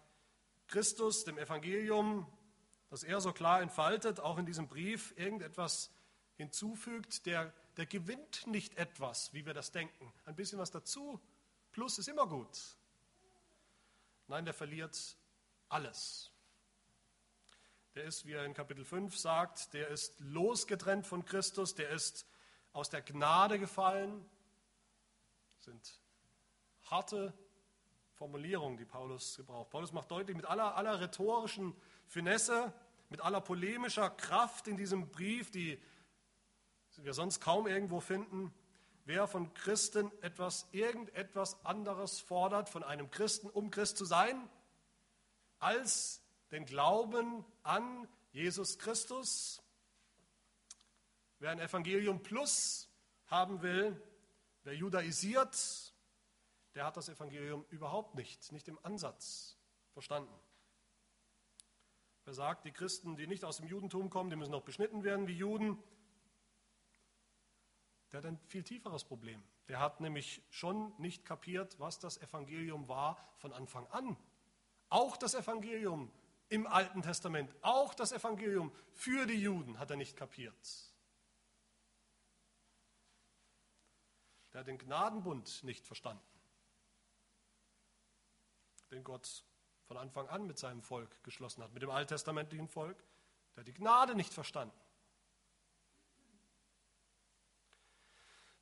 Christus, 0.69 1.25
dem 1.25 1.37
Evangelium, 1.37 2.26
das 2.88 3.02
er 3.02 3.21
so 3.21 3.35
klar 3.35 3.61
entfaltet, 3.61 4.21
auch 4.21 4.38
in 4.38 4.47
diesem 4.47 4.69
Brief 4.69 5.12
irgendetwas 5.19 5.90
hinzufügt, 6.38 7.26
der, 7.26 7.52
der 7.76 7.87
gewinnt 7.87 8.47
nicht 8.47 8.76
etwas, 8.76 9.33
wie 9.33 9.45
wir 9.45 9.54
das 9.54 9.73
denken. 9.73 10.12
Ein 10.25 10.37
bisschen 10.37 10.59
was 10.59 10.71
dazu, 10.71 11.21
plus 11.73 11.99
ist 11.99 12.09
immer 12.09 12.26
gut. 12.26 12.76
Nein, 14.28 14.45
der 14.45 14.54
verliert 14.54 15.16
alles. 15.68 16.30
Der 17.95 18.04
ist, 18.04 18.26
wie 18.26 18.33
er 18.33 18.45
in 18.45 18.54
Kapitel 18.54 18.85
5 18.85 19.16
sagt, 19.16 19.73
der 19.73 19.88
ist 19.88 20.21
losgetrennt 20.21 21.06
von 21.06 21.25
Christus, 21.25 21.75
der 21.75 21.90
ist 21.90 22.26
aus 22.73 22.90
der 22.90 23.02
Gnade 23.02 23.59
gefallen, 23.59 24.28
sind 25.61 26.00
harte 26.85 27.33
Formulierungen, 28.14 28.76
die 28.76 28.85
Paulus 28.85 29.37
gebraucht. 29.37 29.71
Paulus 29.71 29.92
macht 29.92 30.11
deutlich, 30.11 30.37
mit 30.37 30.47
aller, 30.47 30.76
aller 30.76 31.00
rhetorischen 31.00 31.75
Finesse, 32.06 32.73
mit 33.09 33.21
aller 33.21 33.40
polemischer 33.40 34.11
Kraft 34.11 34.68
in 34.68 34.76
diesem 34.76 35.11
Brief, 35.11 35.50
die 35.50 35.80
wir 37.05 37.15
sonst 37.15 37.41
kaum 37.41 37.67
irgendwo 37.67 38.00
finden, 38.00 38.53
wer 39.05 39.26
von 39.26 39.53
Christen 39.55 40.11
etwas, 40.23 40.67
irgendetwas 40.73 41.65
anderes 41.65 42.21
fordert, 42.21 42.69
von 42.69 42.83
einem 42.83 43.11
Christen, 43.11 43.49
um 43.49 43.71
Christ 43.71 43.97
zu 43.97 44.05
sein, 44.05 44.49
als 45.59 46.23
den 46.50 46.65
Glauben 46.65 47.45
an 47.62 48.09
Jesus 48.33 48.79
Christus. 48.79 49.62
Wer 51.38 51.50
ein 51.50 51.61
Evangelium 51.61 52.23
plus 52.23 52.88
haben 53.26 53.62
will, 53.62 54.00
wer 54.65 54.75
judaisiert, 54.75 55.95
der 56.75 56.87
hat 56.87 56.97
das 56.97 57.09
Evangelium 57.09 57.65
überhaupt 57.71 58.15
nicht, 58.15 58.53
nicht 58.53 58.69
im 58.69 58.79
Ansatz 58.83 59.57
verstanden. 59.93 60.33
Wer 62.25 62.35
sagt, 62.35 62.65
die 62.65 62.73
Christen, 62.73 63.17
die 63.17 63.26
nicht 63.26 63.45
aus 63.45 63.59
dem 63.59 63.69
Judentum 63.69 64.11
kommen, 64.11 64.31
die 64.31 64.37
müssen 64.37 64.50
noch 64.50 64.65
beschnitten 64.65 65.05
werden 65.05 65.26
wie 65.29 65.37
Juden, 65.37 65.83
der 68.13 68.19
hat 68.19 68.27
ein 68.27 68.39
viel 68.47 68.63
tieferes 68.63 69.05
Problem. 69.05 69.43
Der 69.69 69.81
hat 69.81 70.01
nämlich 70.01 70.43
schon 70.51 70.93
nicht 70.99 71.25
kapiert, 71.25 71.79
was 71.81 71.99
das 71.99 72.19
Evangelium 72.19 72.89
war 72.89 73.17
von 73.39 73.53
Anfang 73.53 73.87
an. 73.89 74.17
Auch 74.89 75.17
das 75.17 75.35
Evangelium 75.35 76.13
im 76.49 76.67
Alten 76.67 77.03
Testament, 77.03 77.53
auch 77.63 77.95
das 77.95 78.13
Evangelium 78.13 78.73
für 78.93 79.27
die 79.27 79.41
Juden 79.41 79.79
hat 79.79 79.91
er 79.91 79.97
nicht 79.97 80.17
kapiert. 80.17 80.55
Der 84.53 84.61
hat 84.61 84.69
den 84.69 84.79
Gnadenbund 84.79 85.65
nicht 85.65 85.85
verstanden, 85.87 86.23
den 88.91 89.03
Gott 89.03 89.45
von 89.85 89.97
Anfang 89.97 90.29
an 90.29 90.47
mit 90.47 90.59
seinem 90.59 90.83
Volk 90.83 91.23
geschlossen 91.25 91.63
hat, 91.63 91.73
mit 91.73 91.83
dem 91.83 91.91
alttestamentlichen 91.91 92.69
Volk. 92.69 92.97
Der 93.55 93.63
hat 93.63 93.69
die 93.69 93.75
Gnade 93.75 94.15
nicht 94.15 94.33
verstanden. 94.33 94.75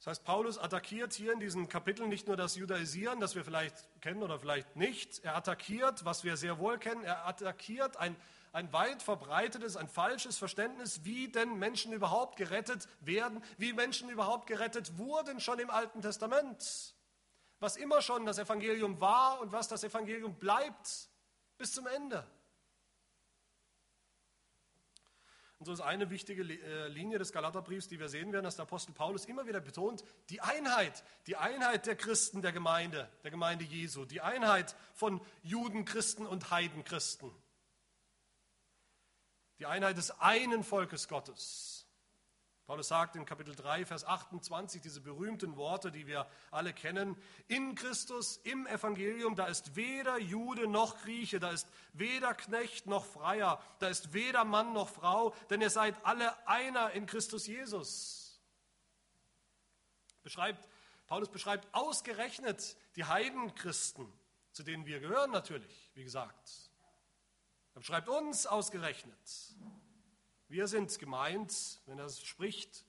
Das 0.04 0.18
heißt, 0.18 0.24
Paulus 0.24 0.58
attackiert 0.58 1.14
hier 1.14 1.32
in 1.32 1.40
diesen 1.40 1.66
Kapiteln 1.66 2.10
nicht 2.10 2.26
nur 2.26 2.36
das 2.36 2.56
Judaisieren, 2.56 3.20
das 3.20 3.34
wir 3.34 3.42
vielleicht 3.42 3.74
kennen 4.02 4.22
oder 4.22 4.38
vielleicht 4.38 4.76
nicht. 4.76 5.24
Er 5.24 5.34
attackiert, 5.34 6.04
was 6.04 6.24
wir 6.24 6.36
sehr 6.36 6.58
wohl 6.58 6.76
kennen, 6.76 7.02
er 7.04 7.26
attackiert 7.26 7.96
ein, 7.96 8.14
ein 8.52 8.70
weit 8.74 9.02
verbreitetes, 9.02 9.78
ein 9.78 9.88
falsches 9.88 10.36
Verständnis, 10.36 11.04
wie 11.04 11.28
denn 11.28 11.58
Menschen 11.58 11.94
überhaupt 11.94 12.36
gerettet 12.36 12.86
werden, 13.00 13.42
wie 13.56 13.72
Menschen 13.72 14.10
überhaupt 14.10 14.46
gerettet 14.46 14.98
wurden 14.98 15.40
schon 15.40 15.58
im 15.58 15.70
Alten 15.70 16.02
Testament. 16.02 16.94
Was 17.60 17.76
immer 17.78 18.02
schon 18.02 18.26
das 18.26 18.36
Evangelium 18.36 19.00
war 19.00 19.40
und 19.40 19.52
was 19.52 19.68
das 19.68 19.84
Evangelium 19.84 20.34
bleibt 20.34 21.08
bis 21.56 21.72
zum 21.72 21.86
Ende. 21.86 22.26
Und 25.64 25.68
so 25.68 25.72
ist 25.72 25.80
eine 25.80 26.10
wichtige 26.10 26.42
äh, 26.42 26.88
Linie 26.88 27.18
des 27.18 27.32
Galaterbriefs, 27.32 27.88
die 27.88 27.98
wir 27.98 28.10
sehen 28.10 28.34
werden, 28.34 28.44
dass 28.44 28.56
der 28.56 28.64
Apostel 28.64 28.92
Paulus 28.92 29.24
immer 29.24 29.46
wieder 29.46 29.60
betont, 29.60 30.04
die 30.28 30.42
Einheit, 30.42 31.02
die 31.26 31.36
Einheit 31.36 31.86
der 31.86 31.96
Christen 31.96 32.42
der 32.42 32.52
Gemeinde, 32.52 33.08
der 33.22 33.30
Gemeinde 33.30 33.64
Jesu, 33.64 34.04
die 34.04 34.20
Einheit 34.20 34.76
von 34.92 35.22
Juden, 35.42 35.86
Christen 35.86 36.26
und 36.26 36.50
Heidenchristen. 36.50 37.30
Die 39.58 39.64
Einheit 39.64 39.96
des 39.96 40.10
einen 40.20 40.64
Volkes 40.64 41.08
Gottes. 41.08 41.83
Paulus 42.66 42.88
sagt 42.88 43.14
in 43.14 43.26
Kapitel 43.26 43.54
3, 43.54 43.84
Vers 43.84 44.06
28 44.06 44.80
diese 44.80 45.02
berühmten 45.02 45.56
Worte, 45.56 45.92
die 45.92 46.06
wir 46.06 46.26
alle 46.50 46.72
kennen. 46.72 47.14
In 47.46 47.74
Christus, 47.74 48.38
im 48.38 48.66
Evangelium, 48.66 49.36
da 49.36 49.46
ist 49.46 49.76
weder 49.76 50.18
Jude 50.18 50.66
noch 50.66 51.02
Grieche, 51.02 51.40
da 51.40 51.50
ist 51.50 51.68
weder 51.92 52.32
Knecht 52.32 52.86
noch 52.86 53.04
Freier, 53.04 53.62
da 53.80 53.88
ist 53.88 54.14
weder 54.14 54.46
Mann 54.46 54.72
noch 54.72 54.88
Frau, 54.88 55.34
denn 55.50 55.60
ihr 55.60 55.68
seid 55.68 55.94
alle 56.04 56.48
einer 56.48 56.92
in 56.92 57.04
Christus 57.04 57.46
Jesus. 57.46 58.40
Beschreibt, 60.22 60.66
Paulus 61.06 61.28
beschreibt 61.28 61.68
ausgerechnet 61.74 62.78
die 62.96 63.04
Heidenchristen, 63.04 64.10
zu 64.52 64.62
denen 64.62 64.86
wir 64.86 65.00
gehören 65.00 65.32
natürlich, 65.32 65.90
wie 65.92 66.04
gesagt. 66.04 66.70
Er 67.74 67.80
beschreibt 67.80 68.08
uns 68.08 68.46
ausgerechnet. 68.46 69.18
Wir 70.54 70.68
sind 70.68 70.96
gemeint, 71.00 71.80
wenn 71.86 71.98
er 71.98 72.08
spricht 72.08 72.86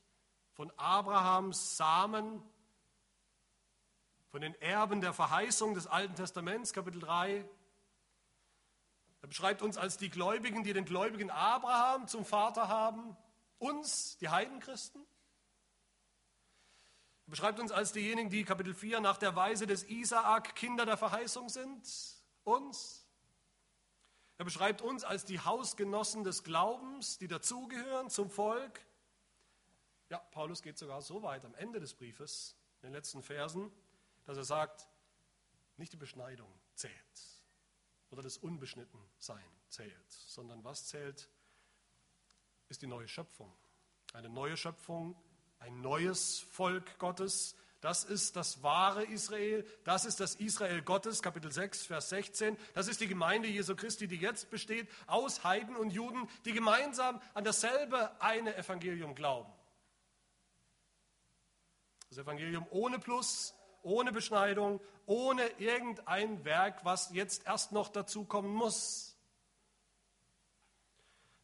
von 0.54 0.72
Abrahams 0.78 1.78
Samen, 1.78 2.44
von 4.30 4.42
den 4.42 4.54
Erben 4.62 5.02
der 5.02 5.14
Verheißung 5.14 5.74
des 5.74 5.88
Alten 5.88 6.14
Testaments, 6.14 6.74
Kapitel 6.74 7.02
3. 7.02 7.44
Er 9.24 9.28
beschreibt 9.28 9.64
uns 9.64 9.78
als 9.78 9.98
die 9.98 10.12
Gläubigen, 10.12 10.64
die 10.64 10.74
den 10.74 10.86
gläubigen 10.86 11.32
Abraham 11.32 12.08
zum 12.08 12.24
Vater 12.24 12.68
haben, 12.68 13.18
uns, 13.58 14.20
die 14.20 14.30
Heidenchristen. 14.30 15.02
Er 17.26 17.32
beschreibt 17.32 17.60
uns 17.60 17.72
als 17.72 17.94
diejenigen, 17.94 18.30
die 18.30 18.44
Kapitel 18.44 18.76
4 18.76 19.00
nach 19.00 19.18
der 19.18 19.36
Weise 19.36 19.66
des 19.66 19.90
Isaak 19.90 20.54
Kinder 20.54 20.86
der 20.86 20.98
Verheißung 20.98 21.50
sind, 21.50 21.84
uns. 22.44 23.05
Er 24.38 24.46
beschreibt 24.46 24.82
uns 24.82 25.04
als 25.04 25.24
die 25.24 25.40
Hausgenossen 25.40 26.24
des 26.24 26.44
Glaubens, 26.44 27.18
die 27.18 27.28
dazugehören 27.28 28.10
zum 28.10 28.30
Volk. 28.30 28.82
Ja, 30.10 30.20
Paulus 30.20 30.62
geht 30.62 30.78
sogar 30.78 31.02
so 31.02 31.24
weit 31.24 31.46
am 31.46 31.56
Ende 31.56 31.80
des 31.80 31.94
Briefes, 31.94 32.56
in 32.82 32.88
den 32.88 32.94
letzten 32.94 33.24
Versen, 33.24 33.72
dass 34.26 34.38
er 34.38 34.44
sagt, 34.44 34.88
nicht 35.78 35.94
die 35.94 35.98
Beschneidung 35.98 36.52
zählt 36.74 36.94
oder 38.12 38.22
das 38.22 38.38
Unbeschnittensein 38.38 39.44
zählt, 39.70 40.12
sondern 40.12 40.64
was 40.64 40.88
zählt, 40.88 41.30
ist 42.70 42.82
die 42.82 42.88
neue 42.88 43.08
Schöpfung. 43.08 43.54
Eine 44.14 44.30
neue 44.30 44.58
Schöpfung, 44.58 45.16
ein 45.60 45.82
neues 45.82 46.40
Volk 46.40 46.98
Gottes, 47.00 47.56
das 47.86 48.04
ist 48.04 48.36
das 48.36 48.64
wahre 48.64 49.04
Israel. 49.04 49.64
Das 49.84 50.06
ist 50.06 50.20
das 50.20 50.34
Israel 50.34 50.82
Gottes, 50.82 51.22
Kapitel 51.22 51.52
6, 51.52 51.86
Vers 51.86 52.10
16. 52.10 52.58
Das 52.74 52.88
ist 52.88 53.00
die 53.00 53.08
Gemeinde 53.08 53.48
Jesu 53.48 53.76
Christi, 53.76 54.08
die 54.08 54.16
jetzt 54.16 54.50
besteht 54.50 54.90
aus 55.06 55.44
Heiden 55.44 55.76
und 55.76 55.92
Juden, 55.92 56.28
die 56.46 56.54
gemeinsam 56.54 57.22
an 57.36 57.44
dasselbe 57.44 58.20
eine 58.20 58.58
Evangelium 58.58 59.14
glauben. 59.14 59.54
Das 62.10 62.18
Evangelium 62.18 62.66
ohne 62.72 62.98
Plus, 62.98 63.54
ohne 63.84 64.12
Beschneidung, 64.12 64.82
ohne 65.06 65.46
irgendein 65.60 66.44
Werk, 66.44 66.86
was 66.86 67.12
jetzt 67.14 67.46
erst 67.46 67.72
noch 67.72 67.90
dazukommen 67.90 68.52
muss. 68.52 69.16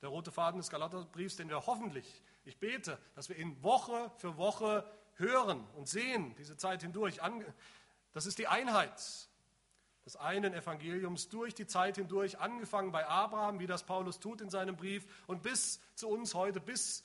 Der 0.02 0.10
rote 0.10 0.32
Faden 0.32 0.60
des 0.60 0.72
Galaterbriefs, 0.72 1.36
den 1.36 1.50
wir 1.50 1.68
hoffentlich, 1.68 2.24
ich 2.44 2.58
bete, 2.58 2.98
dass 3.14 3.30
wir 3.30 3.38
ihn 3.38 3.62
Woche 3.62 4.12
für 4.18 4.38
Woche 4.38 4.92
hören 5.22 5.66
und 5.78 5.88
sehen, 5.88 6.36
diese 6.36 6.58
Zeit 6.58 6.82
hindurch. 6.82 7.20
Das 8.12 8.26
ist 8.26 8.38
die 8.40 8.48
Einheit 8.48 9.30
des 10.06 10.16
einen 10.16 10.54
Evangeliums 10.54 11.30
durch 11.30 11.54
die 11.54 11.68
Zeit 11.68 11.98
hindurch, 11.98 12.40
angefangen 12.40 12.92
bei 12.92 13.08
Abraham, 13.08 13.60
wie 13.60 13.68
das 13.68 13.84
Paulus 13.84 14.20
tut 14.20 14.42
in 14.42 14.50
seinem 14.50 14.76
Brief, 14.76 15.06
und 15.28 15.44
bis 15.44 15.80
zu 15.96 16.10
uns 16.10 16.34
heute, 16.34 16.60
bis 16.60 17.04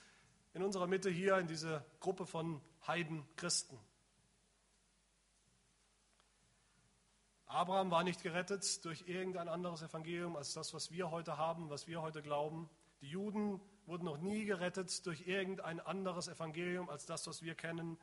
in 0.54 0.62
unserer 0.62 0.86
Mitte 0.86 1.10
hier 1.10 1.36
in 1.36 1.46
diese 1.46 1.84
Gruppe 2.00 2.26
von 2.26 2.60
Heidenchristen. 2.86 3.78
Abraham 7.44 7.90
war 7.90 8.02
nicht 8.02 8.22
gerettet 8.22 8.84
durch 8.84 9.04
irgendein 9.06 9.48
anderes 9.48 9.82
Evangelium 9.82 10.34
als 10.34 10.52
das, 10.54 10.74
was 10.74 10.90
wir 10.90 11.10
heute 11.10 11.36
haben, 11.36 11.70
was 11.70 11.86
wir 11.86 12.02
heute 12.02 12.22
glauben. 12.22 12.68
Die 13.02 13.08
Juden 13.08 13.60
wurden 13.86 14.04
noch 14.04 14.18
nie 14.18 14.44
gerettet 14.44 15.06
durch 15.06 15.26
irgendein 15.26 15.80
anderes 15.80 16.28
Evangelium 16.28 16.90
als 16.90 17.06
das, 17.06 17.26
was 17.26 17.42
wir 17.42 17.54
kennen. 17.54 17.98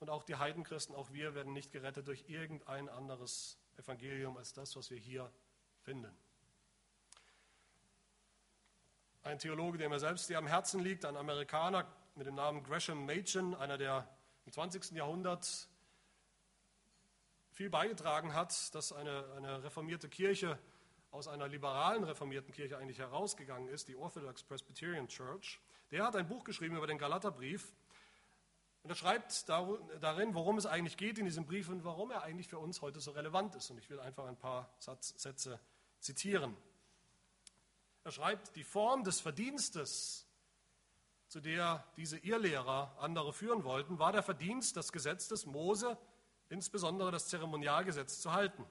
Und 0.00 0.10
auch 0.10 0.24
die 0.24 0.36
Heidenchristen, 0.36 0.94
auch 0.94 1.12
wir 1.12 1.34
werden 1.34 1.52
nicht 1.52 1.72
gerettet 1.72 2.08
durch 2.08 2.24
irgendein 2.28 2.88
anderes 2.88 3.58
Evangelium 3.76 4.36
als 4.36 4.52
das, 4.52 4.76
was 4.76 4.90
wir 4.90 4.98
hier 4.98 5.30
finden. 5.82 6.14
Ein 9.22 9.38
Theologe, 9.38 9.78
der 9.78 9.88
mir 9.88 10.00
selbst 10.00 10.26
sehr 10.26 10.38
am 10.38 10.46
Herzen 10.46 10.80
liegt, 10.80 11.04
ein 11.04 11.16
Amerikaner 11.16 11.86
mit 12.14 12.26
dem 12.26 12.34
Namen 12.34 12.62
Gresham 12.62 13.06
Machen, 13.06 13.54
einer, 13.54 13.78
der 13.78 14.06
im 14.44 14.52
20. 14.52 14.92
Jahrhundert 14.92 15.68
viel 17.52 17.70
beigetragen 17.70 18.34
hat, 18.34 18.74
dass 18.74 18.92
eine, 18.92 19.24
eine 19.36 19.62
reformierte 19.62 20.08
Kirche 20.08 20.58
aus 21.14 21.28
einer 21.28 21.46
liberalen 21.46 22.02
reformierten 22.02 22.52
Kirche 22.52 22.76
eigentlich 22.76 22.98
herausgegangen 22.98 23.68
ist, 23.68 23.86
die 23.86 23.94
Orthodox 23.94 24.42
Presbyterian 24.42 25.06
Church, 25.06 25.60
der 25.92 26.04
hat 26.04 26.16
ein 26.16 26.26
Buch 26.26 26.42
geschrieben 26.42 26.76
über 26.76 26.88
den 26.88 26.98
Galaterbrief. 26.98 27.72
Und 28.82 28.90
er 28.90 28.96
schreibt 28.96 29.48
darin, 29.48 30.34
worum 30.34 30.58
es 30.58 30.66
eigentlich 30.66 30.96
geht 30.96 31.18
in 31.18 31.24
diesem 31.24 31.46
Brief 31.46 31.68
und 31.68 31.84
warum 31.84 32.10
er 32.10 32.24
eigentlich 32.24 32.48
für 32.48 32.58
uns 32.58 32.82
heute 32.82 32.98
so 32.98 33.12
relevant 33.12 33.54
ist. 33.54 33.70
Und 33.70 33.78
ich 33.78 33.88
will 33.88 34.00
einfach 34.00 34.26
ein 34.26 34.36
paar 34.36 34.74
Sätze 34.80 35.60
zitieren. 36.00 36.56
Er 38.02 38.10
schreibt, 38.10 38.56
die 38.56 38.64
Form 38.64 39.04
des 39.04 39.20
Verdienstes, 39.20 40.26
zu 41.28 41.38
der 41.38 41.86
diese 41.96 42.18
Irrlehrer 42.18 42.92
andere 42.98 43.32
führen 43.32 43.62
wollten, 43.62 44.00
war 44.00 44.10
der 44.10 44.24
Verdienst, 44.24 44.76
das 44.76 44.90
Gesetz 44.90 45.28
des 45.28 45.46
Mose, 45.46 45.96
insbesondere 46.48 47.12
das 47.12 47.28
Zeremonialgesetz, 47.28 48.20
zu 48.20 48.32
halten. 48.32 48.66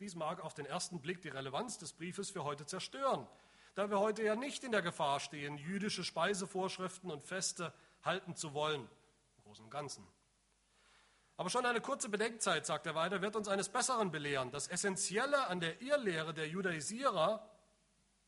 Dies 0.00 0.14
mag 0.14 0.40
auf 0.40 0.54
den 0.54 0.64
ersten 0.64 1.02
Blick 1.02 1.20
die 1.20 1.28
Relevanz 1.28 1.76
des 1.76 1.92
Briefes 1.92 2.30
für 2.30 2.42
heute 2.42 2.64
zerstören, 2.64 3.28
da 3.74 3.90
wir 3.90 4.00
heute 4.00 4.22
ja 4.22 4.34
nicht 4.34 4.64
in 4.64 4.72
der 4.72 4.80
Gefahr 4.80 5.20
stehen, 5.20 5.58
jüdische 5.58 6.04
Speisevorschriften 6.04 7.10
und 7.10 7.22
Feste 7.22 7.74
halten 8.02 8.34
zu 8.34 8.54
wollen, 8.54 8.80
im 8.80 9.42
Großen 9.44 9.62
und 9.62 9.70
Ganzen. 9.70 10.06
Aber 11.36 11.50
schon 11.50 11.66
eine 11.66 11.82
kurze 11.82 12.08
Bedenkzeit, 12.08 12.64
sagt 12.64 12.86
er 12.86 12.94
weiter, 12.94 13.20
wird 13.20 13.36
uns 13.36 13.46
eines 13.46 13.68
Besseren 13.68 14.10
belehren. 14.10 14.50
Das 14.50 14.68
Essentielle 14.68 15.46
an 15.48 15.60
der 15.60 15.82
Irrlehre 15.82 16.32
der 16.32 16.48
Judaisierer 16.48 17.46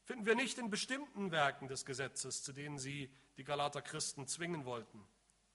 finden 0.04 0.26
wir 0.26 0.34
nicht 0.34 0.58
in 0.58 0.68
bestimmten 0.68 1.30
Werken 1.30 1.68
des 1.68 1.86
Gesetzes, 1.86 2.42
zu 2.42 2.52
denen 2.52 2.78
sie 2.78 3.10
die 3.38 3.44
Galater 3.44 3.80
Christen 3.80 4.26
zwingen 4.26 4.66
wollten, 4.66 5.02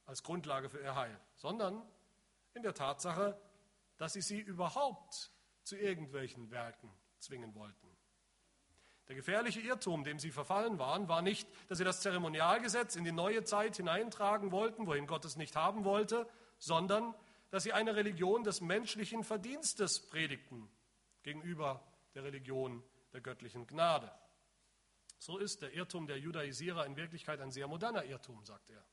als 0.07 0.23
Grundlage 0.23 0.69
für 0.69 0.81
ihr 0.81 0.95
Heil, 0.95 1.19
sondern 1.35 1.83
in 2.55 2.63
der 2.63 2.73
Tatsache, 2.73 3.39
dass 3.97 4.13
sie 4.13 4.21
sie 4.21 4.39
überhaupt 4.39 5.31
zu 5.67 5.75
irgendwelchen 5.75 6.49
Werken 6.49 6.89
zwingen 7.19 7.53
wollten. 7.53 7.87
Der 9.09 9.15
gefährliche 9.15 9.59
Irrtum, 9.59 10.03
dem 10.03 10.17
sie 10.19 10.31
verfallen 10.31 10.79
waren, 10.79 11.07
war 11.07 11.21
nicht, 11.21 11.47
dass 11.67 11.77
sie 11.77 11.83
das 11.83 12.01
Zeremonialgesetz 12.01 12.95
in 12.95 13.03
die 13.03 13.11
neue 13.11 13.43
Zeit 13.43 13.77
hineintragen 13.77 14.51
wollten, 14.51 14.87
wohin 14.87 15.07
Gott 15.07 15.25
es 15.25 15.35
nicht 15.35 15.55
haben 15.55 15.83
wollte, 15.83 16.27
sondern 16.57 17.13
dass 17.49 17.63
sie 17.63 17.73
eine 17.73 17.95
Religion 17.95 18.43
des 18.43 18.61
menschlichen 18.61 19.23
Verdienstes 19.23 20.07
predigten 20.07 20.69
gegenüber 21.23 21.85
der 22.15 22.23
Religion 22.23 22.83
der 23.13 23.21
göttlichen 23.21 23.67
Gnade. 23.67 24.11
So 25.19 25.37
ist 25.37 25.61
der 25.61 25.73
Irrtum 25.73 26.07
der 26.07 26.19
Judaisierer 26.19 26.85
in 26.85 26.95
Wirklichkeit 26.95 27.39
ein 27.39 27.51
sehr 27.51 27.67
moderner 27.67 28.03
Irrtum, 28.05 28.43
sagt 28.45 28.69
er. 28.69 28.85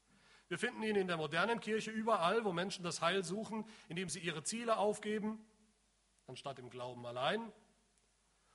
Wir 0.49 0.59
finden 0.59 0.83
ihn 0.83 0.97
in 0.97 1.07
der 1.07 1.17
modernen 1.17 1.61
Kirche 1.61 1.91
überall, 1.91 2.45
wo 2.45 2.53
Menschen 2.53 2.85
das 2.85 3.01
Heil 3.01 3.25
suchen, 3.25 3.65
indem 3.89 4.09
sie 4.09 4.21
ihre 4.21 4.45
Ziele 4.45 4.77
aufgeben, 4.77 5.45
anstatt 6.27 6.59
im 6.59 6.71
Glauben 6.71 7.05
allein, 7.07 7.53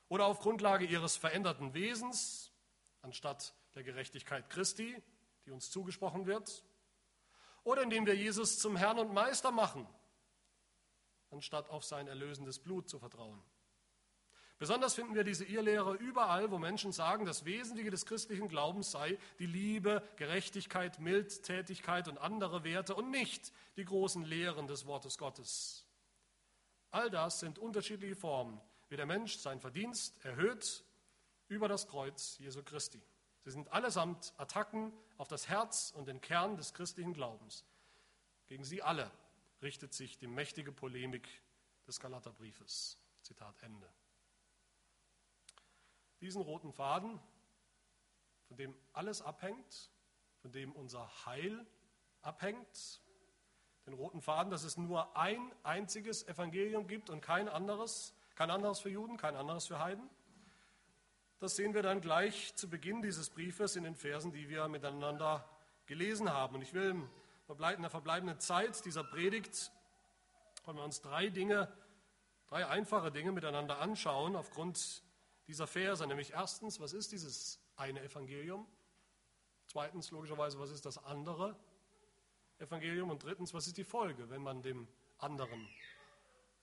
oder 0.08 0.26
auf 0.26 0.40
Grundlage 0.40 0.86
ihres 0.86 1.18
veränderten 1.18 1.74
Wesens, 1.74 2.52
anstatt 3.02 3.54
der 3.76 3.84
Gerechtigkeit 3.84 4.50
Christi, 4.50 5.02
die 5.46 5.52
uns 5.52 5.70
zugesprochen 5.70 6.26
wird, 6.26 6.64
oder 7.64 7.84
indem 7.84 8.06
wir 8.06 8.16
Jesus 8.16 8.60
zum 8.60 8.76
Herrn 8.76 9.00
und 9.00 9.14
Meister 9.14 9.52
machen, 9.52 9.88
anstatt 11.30 11.70
auf 11.70 11.84
sein 11.84 12.08
erlösendes 12.08 12.60
Blut 12.60 12.90
zu 12.90 13.00
vertrauen. 13.00 13.42
Besonders 14.58 14.96
finden 14.96 15.16
wir 15.16 15.24
diese 15.24 15.46
Irrlehre 15.46 15.94
überall, 15.96 16.52
wo 16.52 16.58
Menschen 16.58 16.92
sagen, 16.92 17.26
das 17.26 17.46
Wesentliche 17.46 17.92
des 17.92 18.06
christlichen 18.06 18.50
Glaubens 18.50 18.92
sei 18.92 19.18
die 19.40 19.46
Liebe, 19.46 20.04
Gerechtigkeit, 20.18 21.00
Mildtätigkeit 21.00 22.10
und 22.10 22.18
andere 22.18 22.66
Werte 22.66 22.94
und 22.94 23.10
nicht 23.10 23.54
die 23.78 23.86
großen 23.86 24.26
Lehren 24.26 24.68
des 24.68 24.86
Wortes 24.86 25.18
Gottes. 25.18 25.89
All 26.92 27.10
das 27.10 27.40
sind 27.40 27.60
unterschiedliche 27.60 28.16
Formen, 28.16 28.60
wie 28.90 28.98
der 28.98 29.06
Mensch 29.06 29.38
sein 29.38 29.60
Verdienst 29.60 30.24
erhöht 30.26 30.84
über 31.48 31.68
das 31.68 31.88
Kreuz 31.88 32.38
Jesu 32.40 32.64
Christi. 32.64 33.02
Sie 33.44 33.52
sind 33.52 33.72
allesamt 33.72 34.34
Attacken 34.38 34.92
auf 35.18 35.28
das 35.28 35.48
Herz 35.48 35.94
und 35.96 36.08
den 36.08 36.22
Kern 36.22 36.58
des 36.58 36.74
christlichen 36.74 37.14
Glaubens. 37.14 37.64
Gegen 38.48 38.64
sie 38.64 38.82
alle 38.82 39.12
richtet 39.62 39.94
sich 39.94 40.18
die 40.18 40.28
mächtige 40.28 40.72
Polemik 40.72 41.28
des 41.88 42.00
Galaterbriefes. 42.00 42.98
Zitat 43.22 43.56
Ende. 43.62 43.88
Diesen 46.22 46.42
roten 46.42 46.74
Faden, 46.74 47.20
von 48.48 48.58
dem 48.58 48.76
alles 48.94 49.22
abhängt, 49.22 49.92
von 50.42 50.52
dem 50.52 50.72
unser 50.72 51.26
Heil 51.26 51.66
abhängt, 52.22 53.02
den 53.90 53.98
roten 53.98 54.22
Faden, 54.22 54.52
dass 54.52 54.64
es 54.64 54.78
nur 54.78 55.18
ein 55.18 55.52
einziges 55.64 56.28
Evangelium 56.28 56.88
gibt 56.88 57.10
und 57.10 57.22
kein 57.22 57.50
anderes, 57.50 58.14
kein 58.36 58.52
anderes 58.52 58.80
für 58.80 58.90
Juden, 58.90 59.18
kein 59.18 59.36
anderes 59.36 59.68
für 59.68 59.80
Heiden, 59.80 60.08
das 61.40 61.56
sehen 61.56 61.74
wir 61.74 61.82
dann 61.82 62.02
gleich 62.02 62.54
zu 62.56 62.70
Beginn 62.70 63.02
dieses 63.02 63.30
Briefes 63.30 63.76
in 63.76 63.84
den 63.84 63.96
Versen, 63.96 64.32
die 64.34 64.50
wir 64.50 64.68
miteinander 64.68 65.48
gelesen 65.86 66.32
haben. 66.32 66.56
Und 66.56 66.62
ich 66.62 66.74
will 66.74 67.02
in 67.48 67.82
der 67.82 67.90
verbleibenden 67.90 68.40
Zeit 68.40 68.84
dieser 68.86 69.04
Predigt 69.04 69.72
wollen 70.66 70.78
wir 70.78 70.84
uns 70.84 71.02
drei 71.02 71.30
Dinge, 71.30 71.72
drei 72.50 72.68
einfache 72.68 73.10
Dinge 73.10 73.32
miteinander 73.32 73.80
anschauen 73.80 74.36
aufgrund 74.36 75.02
dieser 75.48 75.66
Verse. 75.66 76.06
Nämlich 76.06 76.34
erstens, 76.34 76.80
was 76.80 76.94
ist 76.94 77.14
dieses 77.14 77.60
eine 77.78 78.04
Evangelium? 78.04 78.68
Zweitens, 79.66 80.12
logischerweise, 80.12 80.60
was 80.60 80.72
ist 80.72 80.86
das 80.86 81.04
andere 81.06 81.56
Evangelium? 82.60 83.10
Und 83.10 83.24
drittens, 83.24 83.54
was 83.54 83.68
ist 83.68 83.78
die 83.78 83.84
Folge, 83.84 84.30
wenn 84.30 84.42
man 84.42 84.62
dem 84.62 84.88
anderen 85.18 85.68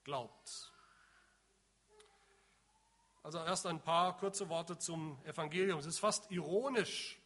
glaubt? 0.03 0.71
Also 3.23 3.39
erst 3.39 3.65
ein 3.65 3.81
paar 3.81 4.15
kurze 4.17 4.47
Worte 4.47 4.77
zum 4.77 5.19
Evangelium. 5.25 5.79
Es 5.79 5.85
ist 5.85 5.99
fast 5.99 6.31
ironisch. 6.31 7.19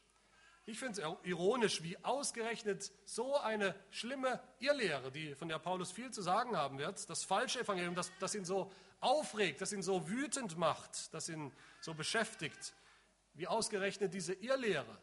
Ich 0.65 0.79
finde 0.79 1.01
es 1.01 1.27
ironisch, 1.27 1.83
wie 1.83 1.97
ausgerechnet 2.03 2.91
so 3.05 3.37
eine 3.37 3.75
schlimme 3.89 4.41
Irrlehre, 4.59 5.11
die, 5.11 5.35
von 5.35 5.47
der 5.47 5.59
Paulus 5.59 5.91
viel 5.91 6.11
zu 6.11 6.21
sagen 6.21 6.55
haben 6.55 6.77
wird, 6.77 7.09
das 7.09 7.23
falsche 7.23 7.59
Evangelium, 7.59 7.95
das, 7.95 8.11
das 8.19 8.35
ihn 8.35 8.45
so 8.45 8.71
aufregt, 8.99 9.61
das 9.61 9.73
ihn 9.73 9.81
so 9.81 10.07
wütend 10.07 10.57
macht, 10.57 11.13
das 11.13 11.29
ihn 11.29 11.51
so 11.81 11.93
beschäftigt, 11.93 12.73
wie 13.33 13.47
ausgerechnet 13.47 14.13
diese 14.13 14.33
Irrlehre 14.33 14.97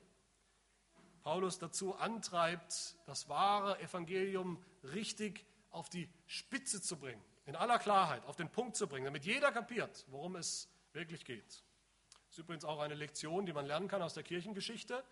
Paulus 1.29 1.59
dazu 1.59 1.95
antreibt, 1.95 2.97
das 3.05 3.29
wahre 3.29 3.79
Evangelium 3.81 4.65
richtig 4.83 5.45
auf 5.69 5.91
die 5.91 6.09
Spitze 6.25 6.81
zu 6.81 6.97
bringen, 6.97 7.23
in 7.45 7.55
aller 7.55 7.79
Klarheit 7.79 8.25
auf 8.25 8.37
den 8.37 8.49
Punkt 8.49 8.77
zu 8.77 8.87
bringen, 8.87 9.05
damit 9.05 9.27
jeder 9.27 9.53
kapiert, 9.53 10.07
worum 10.09 10.37
es 10.37 10.71
wirklich 10.95 11.27
geht. 11.27 11.45
Das 11.45 12.31
ist 12.31 12.39
übrigens 12.39 12.65
auch 12.65 12.81
eine 12.81 12.95
Lektion, 12.95 13.45
die 13.45 13.53
man 13.53 13.67
lernen 13.67 13.89
kann 13.89 14.01
aus 14.01 14.15
der 14.15 14.23
Kirchengeschichte. 14.23 15.05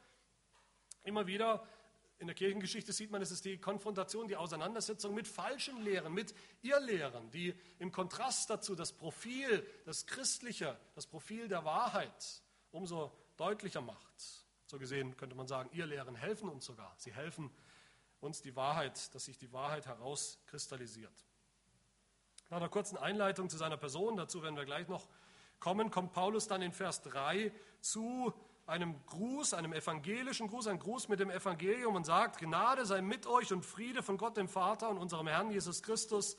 Immer 1.05 1.27
wieder 1.27 1.69
in 2.17 2.29
der 2.29 2.35
Kirchengeschichte 2.35 2.95
sieht 2.95 3.11
man, 3.11 3.21
es 3.21 3.31
ist 3.31 3.45
die 3.45 3.59
Konfrontation, 3.59 4.27
die 4.27 4.37
Auseinandersetzung 4.37 5.13
mit 5.13 5.29
falschen 5.29 5.83
Lehren, 5.83 6.15
mit 6.15 6.35
Irrlehren, 6.63 7.31
die 7.31 7.55
im 7.79 7.93
Kontrast 7.93 8.49
dazu 8.49 8.75
das 8.75 8.93
Profil, 8.95 9.67
das 9.85 10.07
Christliche, 10.07 10.81
das 10.95 11.07
Profil 11.07 11.47
der 11.47 11.67
Wahrheit 11.67 12.43
umso 12.71 13.13
deutlicher 13.37 13.83
macht. 13.83 14.46
So 14.67 14.79
gesehen 14.79 15.17
könnte 15.17 15.37
man 15.37 15.47
sagen, 15.47 15.71
Irrlehren 15.73 16.17
helfen 16.17 16.49
uns 16.49 16.65
sogar. 16.65 16.95
Sie 16.99 17.13
helfen 17.13 17.51
uns 18.21 18.43
die 18.43 18.57
Wahrheit, 18.57 19.15
dass 19.15 19.25
sich 19.25 19.39
die 19.39 19.53
Wahrheit 19.53 19.87
herauskristallisiert. 19.87 21.25
Nach 22.51 22.59
einer 22.59 22.69
kurzen 22.69 22.97
Einleitung 22.97 23.49
zu 23.49 23.57
seiner 23.57 23.77
Person, 23.77 24.17
dazu 24.17 24.43
werden 24.43 24.57
wir 24.57 24.65
gleich 24.65 24.89
noch 24.89 25.09
kommen, 25.59 25.91
kommt 25.91 26.13
Paulus 26.13 26.47
dann 26.47 26.63
in 26.63 26.73
Vers 26.73 27.03
3 27.03 27.53
zu 27.81 28.33
einem 28.67 28.95
Gruß, 29.07 29.55
einem 29.55 29.73
evangelischen 29.73 30.49
Gruß, 30.49 30.67
ein 30.67 30.79
Gruß 30.79 31.09
mit 31.09 31.21
dem 31.21 31.31
Evangelium 31.31 31.95
und 31.95 32.05
sagt, 32.05 32.39
Gnade 32.39 32.85
sei 32.85 33.01
mit 33.01 33.27
euch 33.27 33.53
und 33.53 33.65
Friede 33.65 34.03
von 34.03 34.17
Gott 34.17 34.37
dem 34.37 34.49
Vater 34.49 34.89
und 34.89 34.99
unserem 34.99 35.29
Herrn 35.29 35.51
Jesus 35.51 35.83
Christus, 35.83 36.37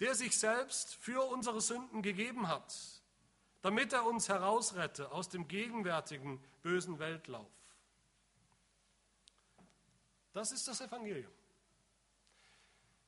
der 0.00 0.14
sich 0.14 0.36
selbst 0.36 0.94
für 0.96 1.22
unsere 1.22 1.60
Sünden 1.60 2.02
gegeben 2.02 2.48
hat, 2.48 2.95
damit 3.66 3.92
er 3.92 4.06
uns 4.06 4.28
herausrette 4.28 5.10
aus 5.10 5.28
dem 5.28 5.48
gegenwärtigen 5.48 6.40
bösen 6.62 7.00
Weltlauf. 7.00 7.50
Das 10.32 10.52
ist 10.52 10.68
das 10.68 10.80
Evangelium 10.80 11.32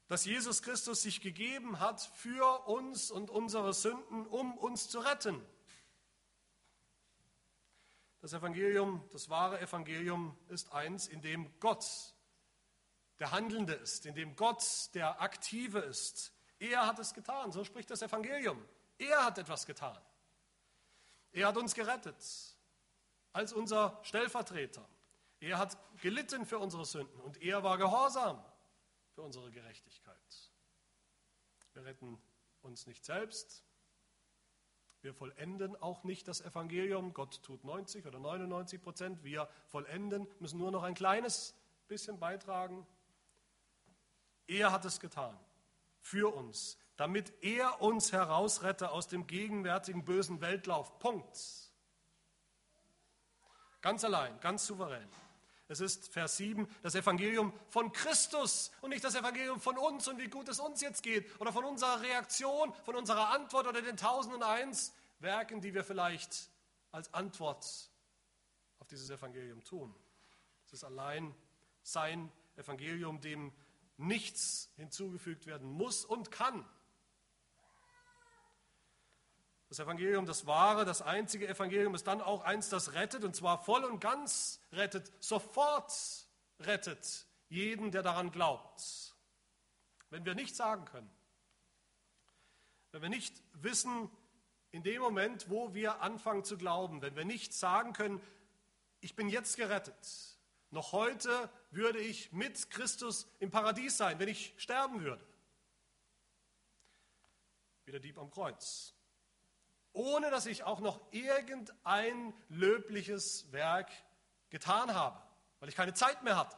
dass 0.08 0.24
Jesus 0.24 0.62
Christus 0.62 1.02
sich 1.02 1.20
gegeben 1.20 1.80
hat 1.80 2.00
für 2.00 2.66
uns 2.66 3.10
und 3.10 3.28
unsere 3.28 3.74
Sünden, 3.74 4.26
um 4.26 4.56
uns 4.56 4.88
zu 4.88 5.00
retten. 5.00 5.44
Das 8.22 8.32
Evangelium, 8.32 9.06
das 9.12 9.28
wahre 9.28 9.60
Evangelium 9.60 10.34
ist 10.48 10.72
eins, 10.72 11.08
in 11.08 11.20
dem 11.20 11.52
Gott 11.60 11.86
der 13.18 13.32
Handelnde 13.32 13.74
ist, 13.74 14.06
in 14.06 14.14
dem 14.14 14.34
Gott 14.34 14.64
der 14.94 15.20
Aktive 15.20 15.80
ist. 15.80 16.32
Er 16.58 16.86
hat 16.86 16.98
es 16.98 17.12
getan, 17.12 17.52
so 17.52 17.62
spricht 17.62 17.90
das 17.90 18.00
Evangelium. 18.00 18.64
Er 18.96 19.26
hat 19.26 19.36
etwas 19.36 19.66
getan. 19.66 19.98
Er 21.32 21.48
hat 21.48 21.56
uns 21.56 21.74
gerettet 21.74 22.24
als 23.32 23.52
unser 23.52 23.98
Stellvertreter. 24.02 24.88
Er 25.40 25.58
hat 25.58 25.76
gelitten 26.00 26.46
für 26.46 26.58
unsere 26.58 26.84
Sünden 26.84 27.20
und 27.20 27.40
er 27.42 27.62
war 27.62 27.78
gehorsam 27.78 28.42
für 29.14 29.22
unsere 29.22 29.50
Gerechtigkeit. 29.50 30.16
Wir 31.74 31.84
retten 31.84 32.20
uns 32.62 32.86
nicht 32.86 33.04
selbst. 33.04 33.64
Wir 35.00 35.14
vollenden 35.14 35.76
auch 35.80 36.02
nicht 36.02 36.26
das 36.26 36.40
Evangelium. 36.40 37.14
Gott 37.14 37.40
tut 37.42 37.62
90 37.62 38.04
oder 38.06 38.18
99 38.18 38.82
Prozent. 38.82 39.22
Wir 39.22 39.48
vollenden, 39.66 40.26
müssen 40.40 40.58
nur 40.58 40.72
noch 40.72 40.82
ein 40.82 40.94
kleines 40.94 41.54
bisschen 41.86 42.18
beitragen. 42.18 42.84
Er 44.48 44.72
hat 44.72 44.84
es 44.84 44.98
getan. 44.98 45.38
Für 46.00 46.34
uns. 46.34 46.78
Damit 46.98 47.32
er 47.42 47.80
uns 47.80 48.12
herausrette 48.12 48.90
aus 48.90 49.06
dem 49.06 49.28
gegenwärtigen 49.28 50.04
bösen 50.04 50.40
Weltlauf. 50.40 50.98
Punkt. 50.98 51.38
Ganz 53.80 54.02
allein, 54.02 54.38
ganz 54.40 54.66
souverän. 54.66 55.08
Es 55.68 55.78
ist 55.80 56.08
Vers 56.12 56.38
7, 56.38 56.68
das 56.82 56.96
Evangelium 56.96 57.52
von 57.68 57.92
Christus 57.92 58.72
und 58.80 58.90
nicht 58.90 59.04
das 59.04 59.14
Evangelium 59.14 59.60
von 59.60 59.78
uns 59.78 60.08
und 60.08 60.18
wie 60.18 60.28
gut 60.28 60.48
es 60.48 60.58
uns 60.58 60.80
jetzt 60.80 61.04
geht 61.04 61.40
oder 61.40 61.52
von 61.52 61.64
unserer 61.64 62.00
Reaktion, 62.00 62.74
von 62.84 62.96
unserer 62.96 63.28
Antwort 63.28 63.68
oder 63.68 63.80
den 63.80 63.96
tausenden 63.96 64.42
eins 64.42 64.92
Werken, 65.20 65.60
die 65.60 65.74
wir 65.74 65.84
vielleicht 65.84 66.50
als 66.90 67.14
Antwort 67.14 67.64
auf 68.80 68.88
dieses 68.88 69.08
Evangelium 69.08 69.62
tun. 69.62 69.94
Es 70.66 70.72
ist 70.72 70.84
allein 70.84 71.32
sein 71.82 72.32
Evangelium, 72.56 73.20
dem 73.20 73.52
nichts 73.98 74.70
hinzugefügt 74.76 75.46
werden 75.46 75.70
muss 75.70 76.04
und 76.04 76.32
kann. 76.32 76.68
Das 79.68 79.80
Evangelium, 79.80 80.24
das 80.24 80.46
wahre, 80.46 80.84
das 80.86 81.02
einzige 81.02 81.46
Evangelium 81.46 81.94
ist 81.94 82.06
dann 82.06 82.22
auch 82.22 82.42
eins, 82.42 82.70
das 82.70 82.94
rettet, 82.94 83.22
und 83.24 83.36
zwar 83.36 83.62
voll 83.62 83.84
und 83.84 84.00
ganz 84.00 84.60
rettet, 84.72 85.12
sofort 85.22 85.92
rettet 86.60 87.26
jeden, 87.48 87.90
der 87.90 88.02
daran 88.02 88.30
glaubt. 88.30 89.14
Wenn 90.10 90.24
wir 90.24 90.34
nicht 90.34 90.56
sagen 90.56 90.86
können, 90.86 91.10
wenn 92.92 93.02
wir 93.02 93.08
nicht 93.10 93.42
wissen, 93.52 94.10
in 94.70 94.82
dem 94.82 95.02
Moment, 95.02 95.50
wo 95.50 95.74
wir 95.74 96.00
anfangen 96.00 96.44
zu 96.44 96.56
glauben, 96.56 97.02
wenn 97.02 97.16
wir 97.16 97.24
nicht 97.24 97.52
sagen 97.52 97.92
können, 97.92 98.22
ich 99.00 99.14
bin 99.14 99.28
jetzt 99.28 99.56
gerettet, 99.56 100.38
noch 100.70 100.92
heute 100.92 101.50
würde 101.70 101.98
ich 101.98 102.32
mit 102.32 102.70
Christus 102.70 103.26
im 103.38 103.50
Paradies 103.50 103.96
sein, 103.96 104.18
wenn 104.18 104.28
ich 104.28 104.54
sterben 104.56 105.02
würde. 105.02 105.24
Wie 107.84 107.92
der 107.92 108.00
Dieb 108.00 108.18
am 108.18 108.30
Kreuz. 108.30 108.97
Ohne 109.92 110.30
dass 110.30 110.46
ich 110.46 110.64
auch 110.64 110.80
noch 110.80 111.00
irgendein 111.12 112.34
löbliches 112.48 113.50
Werk 113.52 113.90
getan 114.50 114.94
habe, 114.94 115.20
weil 115.60 115.68
ich 115.68 115.74
keine 115.74 115.94
Zeit 115.94 116.22
mehr 116.22 116.36
hatte. 116.36 116.56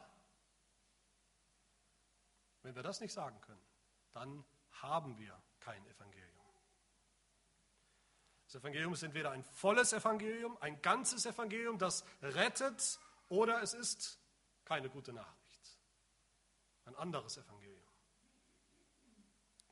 Wenn 2.61 2.75
wir 2.75 2.83
das 2.83 3.01
nicht 3.01 3.13
sagen 3.13 3.39
können, 3.41 3.65
dann 4.13 4.45
haben 4.81 5.17
wir 5.17 5.41
kein 5.59 5.85
Evangelium. 5.87 6.31
Das 8.45 8.55
Evangelium 8.55 8.93
ist 8.93 9.03
entweder 9.03 9.31
ein 9.31 9.43
volles 9.43 9.93
Evangelium, 9.93 10.57
ein 10.59 10.81
ganzes 10.81 11.25
Evangelium, 11.25 11.77
das 11.77 12.03
rettet, 12.21 12.99
oder 13.29 13.61
es 13.61 13.73
ist 13.73 14.19
keine 14.65 14.89
gute 14.89 15.13
Nachricht. 15.13 15.79
Ein 16.83 16.95
anderes 16.95 17.37
Evangelium. 17.37 17.70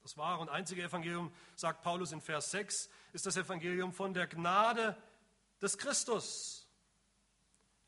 Das 0.10 0.18
wahre 0.18 0.42
und 0.42 0.50
einzige 0.50 0.82
Evangelium, 0.82 1.32
sagt 1.56 1.84
Paulus 1.84 2.14
in 2.14 2.20
Vers 2.20 2.50
6, 2.50 2.90
ist 3.14 3.28
das 3.28 3.38
Evangelium 3.38 3.94
von 3.94 4.12
der 4.16 4.26
Gnade 4.26 4.98
des 5.62 5.78
Christus. 5.78 6.68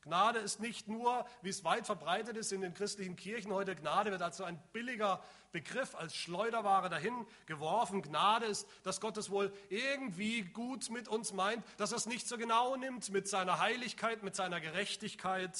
Gnade 0.02 0.38
ist 0.38 0.60
nicht 0.60 0.86
nur, 0.86 1.26
wie 1.40 1.48
es 1.48 1.64
weit 1.64 1.84
verbreitet 1.84 2.36
ist 2.36 2.52
in 2.52 2.60
den 2.60 2.74
christlichen 2.74 3.16
Kirchen 3.16 3.52
heute, 3.52 3.74
Gnade 3.74 4.12
wird 4.12 4.22
als 4.22 4.36
so 4.36 4.44
ein 4.44 4.62
billiger 4.72 5.20
Begriff, 5.50 5.96
als 5.96 6.14
Schleuderware 6.14 6.88
dahin 6.88 7.26
geworfen. 7.46 8.02
Gnade 8.02 8.46
ist, 8.46 8.68
dass 8.84 9.00
Gott 9.00 9.16
es 9.16 9.28
wohl 9.28 9.52
irgendwie 9.68 10.42
gut 10.42 10.90
mit 10.90 11.08
uns 11.08 11.32
meint, 11.32 11.64
dass 11.76 11.90
er 11.90 11.96
es 11.96 12.06
nicht 12.06 12.28
so 12.28 12.38
genau 12.38 12.76
nimmt 12.76 13.10
mit 13.10 13.26
seiner 13.26 13.58
Heiligkeit, 13.58 14.22
mit 14.22 14.36
seiner 14.36 14.60
Gerechtigkeit. 14.60 15.58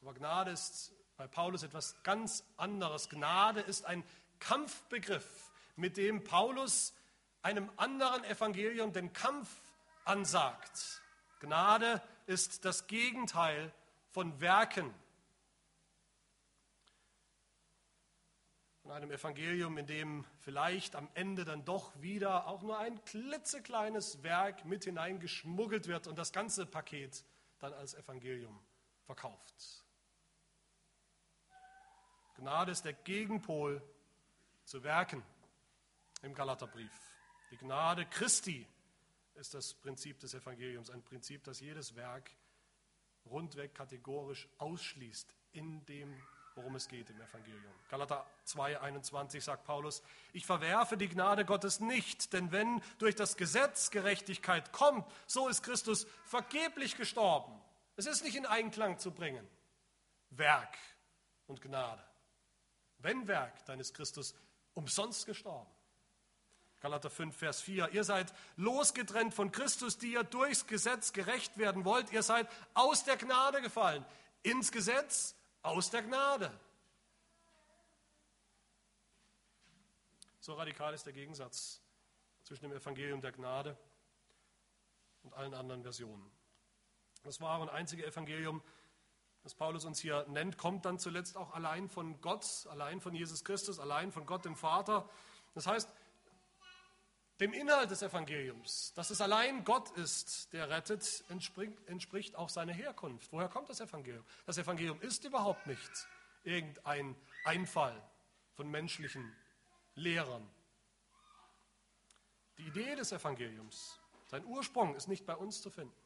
Aber 0.00 0.14
Gnade 0.14 0.52
ist 0.52 0.94
bei 1.20 1.26
Paulus 1.26 1.62
etwas 1.62 2.02
ganz 2.02 2.44
anderes. 2.56 3.10
Gnade 3.10 3.60
ist 3.60 3.84
ein 3.84 4.02
Kampfbegriff, 4.40 5.50
mit 5.76 5.96
dem 5.96 6.24
Paulus 6.24 6.94
einem 7.42 7.70
anderen 7.76 8.24
Evangelium 8.24 8.92
den 8.92 9.12
Kampf 9.12 9.48
ansagt. 10.04 11.02
Gnade 11.40 12.02
ist 12.26 12.64
das 12.64 12.86
Gegenteil 12.86 13.72
von 14.10 14.40
Werken. 14.40 14.92
Von 18.82 18.92
einem 18.92 19.10
Evangelium, 19.10 19.78
in 19.78 19.86
dem 19.86 20.24
vielleicht 20.40 20.96
am 20.96 21.08
Ende 21.14 21.44
dann 21.44 21.64
doch 21.64 21.92
wieder 22.00 22.46
auch 22.46 22.62
nur 22.62 22.78
ein 22.78 23.02
klitzekleines 23.04 24.22
Werk 24.22 24.64
mit 24.64 24.84
hineingeschmuggelt 24.84 25.86
wird 25.86 26.06
und 26.06 26.18
das 26.18 26.32
ganze 26.32 26.66
Paket 26.66 27.24
dann 27.58 27.72
als 27.72 27.94
Evangelium 27.94 28.58
verkauft. 29.04 29.84
Gnade 32.36 32.72
ist 32.72 32.84
der 32.84 32.94
Gegenpol 32.94 33.82
zu 34.70 34.84
Werken 34.84 35.20
im 36.22 36.32
Galaterbrief. 36.32 36.92
Die 37.50 37.56
Gnade 37.56 38.06
Christi 38.06 38.64
ist 39.34 39.52
das 39.52 39.74
Prinzip 39.74 40.20
des 40.20 40.32
Evangeliums, 40.32 40.90
ein 40.90 41.02
Prinzip, 41.02 41.42
das 41.42 41.58
jedes 41.58 41.96
Werk 41.96 42.30
rundweg 43.26 43.74
kategorisch 43.74 44.48
ausschließt 44.58 45.34
in 45.54 45.84
dem, 45.86 46.16
worum 46.54 46.76
es 46.76 46.86
geht 46.86 47.10
im 47.10 47.20
Evangelium. 47.20 47.74
Galater 47.88 48.24
2,21 48.46 49.40
sagt 49.40 49.64
Paulus, 49.64 50.04
ich 50.32 50.46
verwerfe 50.46 50.96
die 50.96 51.08
Gnade 51.08 51.44
Gottes 51.44 51.80
nicht, 51.80 52.32
denn 52.32 52.52
wenn 52.52 52.80
durch 52.98 53.16
das 53.16 53.36
Gesetz 53.36 53.90
Gerechtigkeit 53.90 54.70
kommt, 54.70 55.04
so 55.26 55.48
ist 55.48 55.64
Christus 55.64 56.06
vergeblich 56.24 56.96
gestorben. 56.96 57.60
Es 57.96 58.06
ist 58.06 58.22
nicht 58.22 58.36
in 58.36 58.46
Einklang 58.46 58.98
zu 58.98 59.10
bringen. 59.10 59.48
Werk 60.30 60.78
und 61.48 61.60
Gnade. 61.60 62.04
Wenn 62.98 63.26
Werk, 63.26 63.64
dann 63.64 63.80
ist 63.80 63.94
Christus 63.94 64.36
umsonst 64.74 65.26
gestorben. 65.26 65.70
Galater 66.80 67.10
5, 67.10 67.36
Vers 67.36 67.60
4. 67.60 67.90
Ihr 67.90 68.04
seid 68.04 68.32
losgetrennt 68.56 69.34
von 69.34 69.52
Christus, 69.52 69.98
die 69.98 70.12
ihr 70.12 70.24
durchs 70.24 70.66
Gesetz 70.66 71.12
gerecht 71.12 71.58
werden 71.58 71.84
wollt. 71.84 72.10
Ihr 72.10 72.22
seid 72.22 72.48
aus 72.72 73.04
der 73.04 73.16
Gnade 73.16 73.60
gefallen. 73.60 74.04
Ins 74.42 74.72
Gesetz, 74.72 75.34
aus 75.62 75.90
der 75.90 76.02
Gnade. 76.02 76.50
So 80.40 80.54
radikal 80.54 80.94
ist 80.94 81.04
der 81.04 81.12
Gegensatz 81.12 81.82
zwischen 82.44 82.62
dem 82.62 82.72
Evangelium 82.72 83.20
der 83.20 83.32
Gnade 83.32 83.76
und 85.22 85.34
allen 85.34 85.52
anderen 85.52 85.82
Versionen. 85.82 86.30
Das 87.22 87.40
wahre 87.42 87.60
und 87.60 87.68
einzige 87.68 88.06
Evangelium, 88.06 88.62
das 89.42 89.54
Paulus 89.54 89.84
uns 89.84 90.00
hier 90.00 90.26
nennt, 90.28 90.58
kommt 90.58 90.84
dann 90.84 90.98
zuletzt 90.98 91.36
auch 91.36 91.52
allein 91.54 91.88
von 91.88 92.20
Gott, 92.20 92.66
allein 92.70 93.00
von 93.00 93.14
Jesus 93.14 93.44
Christus, 93.44 93.78
allein 93.78 94.12
von 94.12 94.26
Gott 94.26 94.44
dem 94.44 94.56
Vater. 94.56 95.08
Das 95.54 95.66
heißt, 95.66 95.88
dem 97.40 97.54
Inhalt 97.54 97.90
des 97.90 98.02
Evangeliums, 98.02 98.92
dass 98.94 99.08
es 99.08 99.22
allein 99.22 99.64
Gott 99.64 99.90
ist, 99.92 100.52
der 100.52 100.68
rettet, 100.68 101.24
entspricht 101.28 102.36
auch 102.36 102.50
seine 102.50 102.74
Herkunft. 102.74 103.32
Woher 103.32 103.48
kommt 103.48 103.70
das 103.70 103.80
Evangelium? 103.80 104.24
Das 104.44 104.58
Evangelium 104.58 105.00
ist 105.00 105.24
überhaupt 105.24 105.66
nicht 105.66 105.90
irgendein 106.44 107.16
Einfall 107.44 108.00
von 108.52 108.70
menschlichen 108.70 109.34
Lehrern. 109.94 110.46
Die 112.58 112.66
Idee 112.66 112.94
des 112.94 113.10
Evangeliums, 113.10 113.98
sein 114.26 114.44
Ursprung 114.44 114.94
ist 114.94 115.08
nicht 115.08 115.24
bei 115.24 115.34
uns 115.34 115.62
zu 115.62 115.70
finden. 115.70 115.96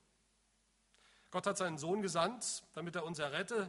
Gott 1.35 1.49
hat 1.49 1.59
seinen 1.59 1.79
Sohn 1.79 2.01
gesandt, 2.01 2.62
damit 2.75 2.94
er 2.94 3.05
uns 3.05 3.18
errette 3.18 3.68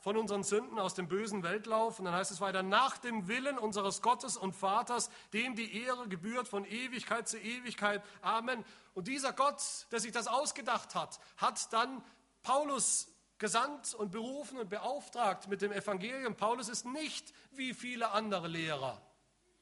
von 0.00 0.18
unseren 0.18 0.42
Sünden 0.42 0.78
aus 0.78 0.92
dem 0.92 1.08
bösen 1.08 1.42
Weltlauf. 1.42 1.98
Und 1.98 2.04
dann 2.04 2.12
heißt 2.12 2.30
es 2.30 2.42
weiter, 2.42 2.62
nach 2.62 2.98
dem 2.98 3.26
Willen 3.26 3.56
unseres 3.56 4.02
Gottes 4.02 4.36
und 4.36 4.52
Vaters, 4.52 5.08
dem 5.32 5.54
die 5.56 5.82
Ehre 5.82 6.08
gebührt 6.08 6.46
von 6.46 6.66
Ewigkeit 6.66 7.26
zu 7.26 7.38
Ewigkeit. 7.38 8.02
Amen. 8.20 8.62
Und 8.92 9.08
dieser 9.08 9.32
Gott, 9.32 9.62
der 9.92 10.00
sich 10.00 10.12
das 10.12 10.26
ausgedacht 10.26 10.94
hat, 10.94 11.20
hat 11.38 11.72
dann 11.72 12.04
Paulus 12.42 13.08
gesandt 13.38 13.94
und 13.94 14.10
berufen 14.10 14.58
und 14.58 14.68
beauftragt 14.68 15.48
mit 15.48 15.62
dem 15.62 15.72
Evangelium. 15.72 16.36
Paulus 16.36 16.68
ist 16.68 16.84
nicht 16.84 17.32
wie 17.52 17.72
viele 17.72 18.10
andere 18.10 18.46
Lehrer 18.46 19.00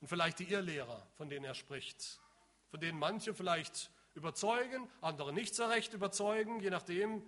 und 0.01 0.09
vielleicht 0.09 0.41
die 0.41 0.51
Irrlehrer, 0.51 1.07
von 1.17 1.29
denen 1.29 1.45
er 1.45 1.55
spricht, 1.55 2.19
von 2.73 2.81
denen 2.81 2.99
manche 2.99 3.33
vielleicht 3.33 3.92
überzeugen, 4.15 4.89
andere 5.01 5.33
nicht 5.33 5.55
so 5.55 5.65
recht 5.65 5.95
überzeugen, 5.95 6.61
je 6.61 6.71
nachdem, 6.71 7.23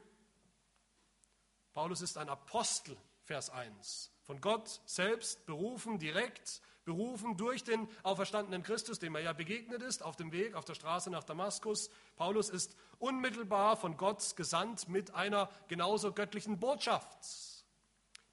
Paulus 1.73 2.03
ist 2.03 2.19
ein 2.19 2.29
Apostel, 2.29 2.97
Vers 3.25 3.51
1. 3.51 4.13
Von 4.23 4.41
Gott 4.41 4.81
selbst 4.85 5.45
berufen, 5.47 5.99
direkt 5.99 6.61
berufen 6.85 7.37
durch 7.37 7.65
den 7.65 7.89
auferstandenen 8.03 8.63
Christus, 8.63 8.99
dem 8.99 9.15
er 9.15 9.23
ja 9.23 9.33
begegnet 9.33 9.83
ist, 9.83 10.03
auf 10.03 10.17
dem 10.17 10.33
Weg, 10.33 10.55
auf 10.55 10.65
der 10.65 10.75
Straße 10.75 11.11
nach 11.11 11.25
Damaskus. 11.25 11.91
Paulus 12.17 12.51
ist 12.51 12.77
unmittelbar 12.99 13.77
von 13.77 13.97
Gott 13.97 14.37
gesandt 14.37 14.89
mit 14.89 15.15
einer 15.15 15.51
genauso 15.69 16.13
göttlichen 16.13 16.61
Botschaft. 16.61 17.09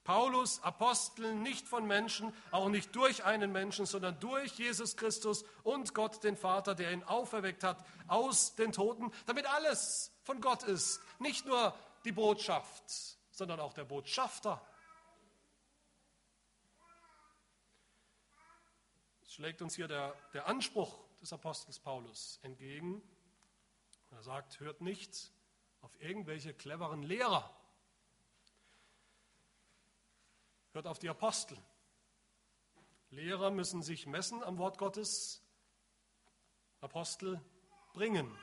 Paulus, 0.04 0.64
Apostel, 0.64 1.36
nicht 1.36 1.68
von 1.68 1.86
Menschen, 1.86 2.34
auch 2.50 2.70
nicht 2.70 2.96
durch 2.96 3.24
einen 3.24 3.52
Menschen, 3.52 3.86
sondern 3.86 4.20
durch 4.20 4.54
Jesus 4.54 4.98
Christus 4.98 5.46
und 5.64 5.94
Gott 5.94 6.24
den 6.24 6.36
Vater, 6.36 6.74
der 6.74 6.92
ihn 6.92 7.04
auferweckt 7.04 7.64
hat 7.64 7.86
aus 8.08 8.56
den 8.56 8.72
Toten, 8.72 9.12
damit 9.28 9.46
alles 9.46 10.12
von 10.24 10.42
Gott 10.42 10.64
ist, 10.64 11.02
nicht 11.20 11.46
nur 11.46 11.76
die 12.04 12.12
Botschaft, 12.12 12.84
sondern 13.32 13.60
auch 13.60 13.74
der 13.74 13.86
Botschafter. 13.86 14.60
Es 19.22 19.34
schlägt 19.34 19.62
uns 19.62 19.76
hier 19.76 19.88
der, 19.88 20.16
der 20.34 20.48
Anspruch 20.48 21.00
des 21.22 21.32
Apostels 21.32 21.80
Paulus 21.80 22.40
entgegen. 22.42 23.02
Er 24.10 24.24
sagt, 24.24 24.60
hört 24.60 24.82
nicht 24.82 25.32
auf 25.82 25.92
irgendwelche 26.02 26.54
cleveren 26.54 27.04
Lehrer. 27.04 27.56
Hört 30.74 30.88
auf 30.88 31.00
die 31.00 31.10
Apostel. 31.10 31.58
Lehrer 33.10 33.52
müssen 33.52 33.84
sich 33.84 34.08
messen 34.08 34.42
am 34.42 34.58
Wort 34.58 34.78
Gottes. 34.78 35.44
Apostel 36.80 37.42
bringen 37.94 38.38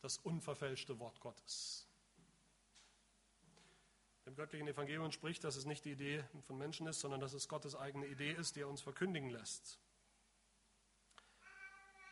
das 0.00 0.18
unverfälschte 0.18 0.98
Wort 0.98 1.20
Gottes. 1.20 1.86
dem 4.26 4.34
göttlichen 4.34 4.66
Evangelium 4.68 5.04
entspricht, 5.04 5.44
dass 5.44 5.56
es 5.56 5.64
nicht 5.64 5.84
die 5.84 5.92
Idee 5.92 6.24
von 6.46 6.56
Menschen 6.56 6.86
ist, 6.86 7.00
sondern 7.00 7.20
dass 7.20 7.32
es 7.34 7.48
Gottes 7.48 7.74
eigene 7.74 8.06
Idee 8.06 8.32
ist, 8.32 8.56
die 8.56 8.60
er 8.60 8.68
uns 8.68 8.80
verkündigen 8.80 9.30
lässt. 9.30 9.78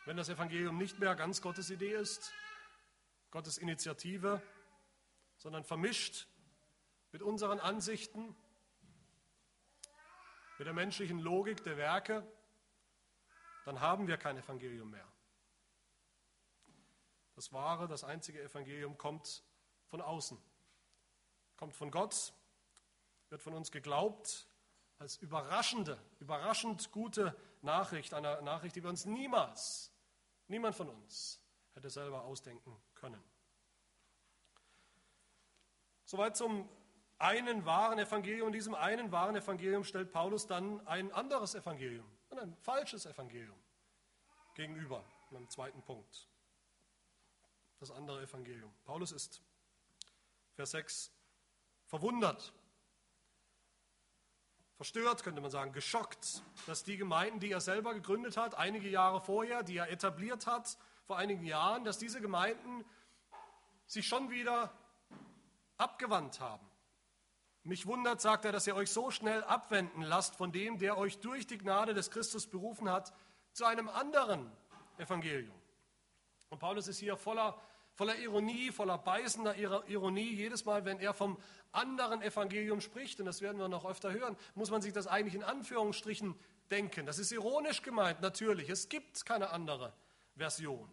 Wenn 0.05 0.17
das 0.17 0.29
Evangelium 0.29 0.77
nicht 0.77 0.99
mehr 0.99 1.15
ganz 1.15 1.41
Gottes 1.41 1.69
Idee 1.69 1.93
ist, 1.93 2.33
Gottes 3.29 3.57
Initiative, 3.57 4.41
sondern 5.37 5.63
vermischt 5.63 6.27
mit 7.11 7.21
unseren 7.21 7.59
Ansichten, 7.59 8.35
mit 10.61 10.67
der 10.67 10.75
menschlichen 10.75 11.17
Logik 11.17 11.63
der 11.63 11.75
Werke, 11.75 12.23
dann 13.65 13.81
haben 13.81 14.07
wir 14.07 14.17
kein 14.17 14.37
Evangelium 14.37 14.91
mehr. 14.91 15.11
Das 17.33 17.51
wahre, 17.51 17.87
das 17.87 18.03
einzige 18.03 18.43
Evangelium 18.43 18.95
kommt 18.95 19.43
von 19.87 20.01
außen, 20.01 20.37
kommt 21.57 21.75
von 21.75 21.89
Gott, 21.89 22.35
wird 23.29 23.41
von 23.41 23.55
uns 23.55 23.71
geglaubt 23.71 24.45
als 24.99 25.17
überraschende, 25.17 25.99
überraschend 26.19 26.91
gute 26.91 27.35
Nachricht, 27.63 28.13
eine 28.13 28.39
Nachricht, 28.43 28.75
die 28.75 28.83
wir 28.83 28.91
uns 28.91 29.05
niemals, 29.05 29.91
niemand 30.47 30.75
von 30.75 30.89
uns 30.89 31.41
hätte 31.73 31.89
selber 31.89 32.21
ausdenken 32.21 32.79
können. 32.93 33.23
Soweit 36.05 36.37
zum 36.37 36.69
einen 37.21 37.65
wahren 37.65 37.99
Evangelium. 37.99 38.47
In 38.47 38.53
diesem 38.53 38.73
einen 38.73 39.11
wahren 39.11 39.35
Evangelium 39.35 39.83
stellt 39.83 40.11
Paulus 40.11 40.47
dann 40.47 40.85
ein 40.87 41.11
anderes 41.11 41.55
Evangelium, 41.55 42.05
ein 42.31 42.55
falsches 42.57 43.05
Evangelium 43.05 43.57
gegenüber, 44.55 45.03
in 45.29 45.37
einem 45.37 45.49
zweiten 45.49 45.81
Punkt. 45.81 46.27
Das 47.79 47.91
andere 47.91 48.23
Evangelium. 48.23 48.71
Paulus 48.85 49.11
ist, 49.11 49.41
Vers 50.55 50.71
6, 50.71 51.11
verwundert, 51.85 52.53
verstört, 54.75 55.23
könnte 55.23 55.41
man 55.41 55.51
sagen, 55.51 55.73
geschockt, 55.73 56.43
dass 56.65 56.83
die 56.83 56.97
Gemeinden, 56.97 57.39
die 57.39 57.51
er 57.51 57.61
selber 57.61 57.93
gegründet 57.93 58.37
hat, 58.37 58.55
einige 58.55 58.89
Jahre 58.89 59.21
vorher, 59.21 59.63
die 59.63 59.77
er 59.77 59.89
etabliert 59.89 60.47
hat, 60.47 60.77
vor 61.05 61.17
einigen 61.17 61.45
Jahren, 61.45 61.83
dass 61.83 61.97
diese 61.97 62.21
Gemeinden 62.21 62.85
sich 63.85 64.07
schon 64.07 64.29
wieder 64.29 64.71
abgewandt 65.77 66.39
haben. 66.39 66.70
Mich 67.63 67.85
wundert, 67.85 68.21
sagt 68.21 68.45
er, 68.45 68.51
dass 68.51 68.65
ihr 68.65 68.75
euch 68.75 68.89
so 68.89 69.11
schnell 69.11 69.43
abwenden 69.43 70.01
lasst 70.01 70.35
von 70.35 70.51
dem, 70.51 70.79
der 70.79 70.97
euch 70.97 71.19
durch 71.19 71.45
die 71.45 71.59
Gnade 71.59 71.93
des 71.93 72.09
Christus 72.09 72.47
berufen 72.47 72.89
hat, 72.89 73.13
zu 73.53 73.65
einem 73.65 73.87
anderen 73.87 74.51
Evangelium. 74.97 75.55
Und 76.49 76.59
Paulus 76.59 76.87
ist 76.87 76.97
hier 76.97 77.17
voller, 77.17 77.61
voller 77.93 78.17
Ironie, 78.17 78.71
voller 78.71 78.97
beißender 78.97 79.55
Ironie. 79.57 80.33
Jedes 80.33 80.65
Mal, 80.65 80.85
wenn 80.85 80.99
er 80.99 81.13
vom 81.13 81.37
anderen 81.71 82.21
Evangelium 82.23 82.81
spricht, 82.81 83.19
und 83.19 83.25
das 83.27 83.41
werden 83.41 83.59
wir 83.59 83.67
noch 83.67 83.85
öfter 83.85 84.11
hören, 84.11 84.35
muss 84.55 84.71
man 84.71 84.81
sich 84.81 84.91
das 84.91 85.05
eigentlich 85.05 85.35
in 85.35 85.43
Anführungsstrichen 85.43 86.35
denken. 86.71 87.05
Das 87.05 87.19
ist 87.19 87.31
ironisch 87.31 87.83
gemeint, 87.83 88.21
natürlich. 88.21 88.69
Es 88.69 88.89
gibt 88.89 89.23
keine 89.25 89.51
andere 89.51 89.93
Version. 90.35 90.91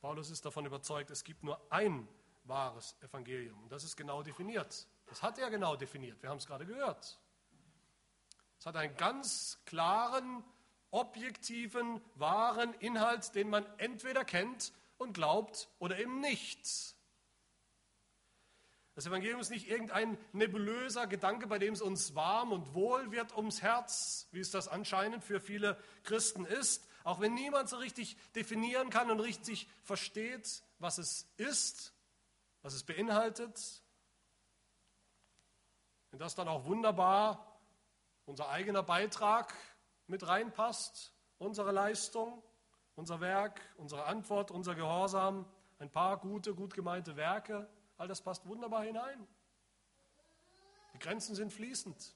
Paulus 0.00 0.30
ist 0.30 0.44
davon 0.44 0.64
überzeugt, 0.64 1.10
es 1.10 1.22
gibt 1.22 1.44
nur 1.44 1.60
ein 1.70 2.08
wahres 2.44 2.96
Evangelium. 3.02 3.62
Und 3.64 3.72
das 3.72 3.84
ist 3.84 3.96
genau 3.96 4.22
definiert. 4.22 4.86
Das 5.06 5.22
hat 5.22 5.38
er 5.38 5.50
genau 5.50 5.76
definiert. 5.76 6.20
Wir 6.22 6.30
haben 6.30 6.38
es 6.38 6.46
gerade 6.46 6.66
gehört. 6.66 7.18
Es 8.58 8.66
hat 8.66 8.76
einen 8.76 8.96
ganz 8.96 9.58
klaren, 9.64 10.44
objektiven, 10.90 12.00
wahren 12.14 12.74
Inhalt, 12.74 13.34
den 13.34 13.48
man 13.48 13.66
entweder 13.78 14.24
kennt 14.24 14.72
und 14.98 15.12
glaubt 15.12 15.68
oder 15.78 15.98
eben 15.98 16.20
nicht. 16.20 16.96
Das 18.94 19.04
Evangelium 19.04 19.40
ist 19.40 19.50
nicht 19.50 19.68
irgendein 19.68 20.16
nebulöser 20.32 21.06
Gedanke, 21.06 21.46
bei 21.46 21.58
dem 21.58 21.74
es 21.74 21.82
uns 21.82 22.14
warm 22.14 22.50
und 22.50 22.72
wohl 22.72 23.12
wird 23.12 23.36
ums 23.36 23.60
Herz, 23.60 24.26
wie 24.32 24.40
es 24.40 24.50
das 24.50 24.68
anscheinend 24.68 25.22
für 25.22 25.38
viele 25.38 25.78
Christen 26.02 26.46
ist, 26.46 26.88
auch 27.04 27.20
wenn 27.20 27.34
niemand 27.34 27.68
so 27.68 27.76
richtig 27.76 28.16
definieren 28.34 28.88
kann 28.88 29.10
und 29.10 29.20
richtig 29.20 29.68
versteht, 29.82 30.62
was 30.78 30.96
es 30.96 31.28
ist, 31.36 31.92
was 32.62 32.72
es 32.72 32.84
beinhaltet. 32.84 33.82
Wenn 36.16 36.20
das 36.20 36.34
dann 36.34 36.48
auch 36.48 36.64
wunderbar 36.64 37.60
unser 38.24 38.48
eigener 38.48 38.82
Beitrag 38.82 39.52
mit 40.06 40.26
reinpasst, 40.26 41.12
unsere 41.36 41.72
Leistung, 41.72 42.42
unser 42.94 43.20
Werk, 43.20 43.60
unsere 43.76 44.06
Antwort, 44.06 44.50
unser 44.50 44.74
Gehorsam, 44.74 45.44
ein 45.78 45.90
paar 45.90 46.16
gute, 46.16 46.54
gut 46.54 46.72
gemeinte 46.72 47.16
Werke, 47.16 47.68
all 47.98 48.08
das 48.08 48.22
passt 48.22 48.46
wunderbar 48.46 48.84
hinein. 48.84 49.28
Die 50.94 50.98
Grenzen 51.00 51.34
sind 51.34 51.52
fließend. 51.52 52.14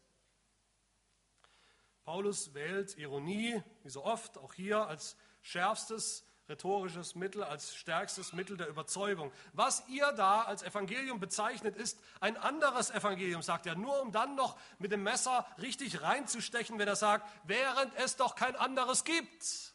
Paulus 2.03 2.55
wählt 2.55 2.97
Ironie, 2.97 3.63
wie 3.83 3.91
so 3.91 4.03
oft, 4.03 4.39
auch 4.39 4.55
hier 4.55 4.87
als 4.87 5.15
schärfstes 5.43 6.25
rhetorisches 6.51 7.15
Mittel, 7.15 7.43
als 7.43 7.75
stärkstes 7.75 8.33
Mittel 8.33 8.57
der 8.57 8.69
Überzeugung. 8.69 9.33
Was 9.53 9.83
ihr 9.89 10.13
da 10.13 10.43
als 10.43 10.63
Evangelium 10.63 11.21
bezeichnet, 11.21 11.77
ist 11.77 11.99
ein 12.21 12.37
anderes 12.37 12.91
Evangelium, 12.91 13.41
sagt 13.41 13.67
er, 13.67 13.77
nur 13.77 14.03
um 14.03 14.13
dann 14.13 14.35
noch 14.35 14.59
mit 14.79 14.93
dem 14.93 15.03
Messer 15.03 15.47
richtig 15.63 16.03
reinzustechen, 16.03 16.79
wenn 16.79 16.89
er 16.89 16.97
sagt, 16.97 17.27
während 17.45 17.95
es 17.97 18.17
doch 18.17 18.35
kein 18.35 18.57
anderes 18.57 19.05
gibt. 19.05 19.73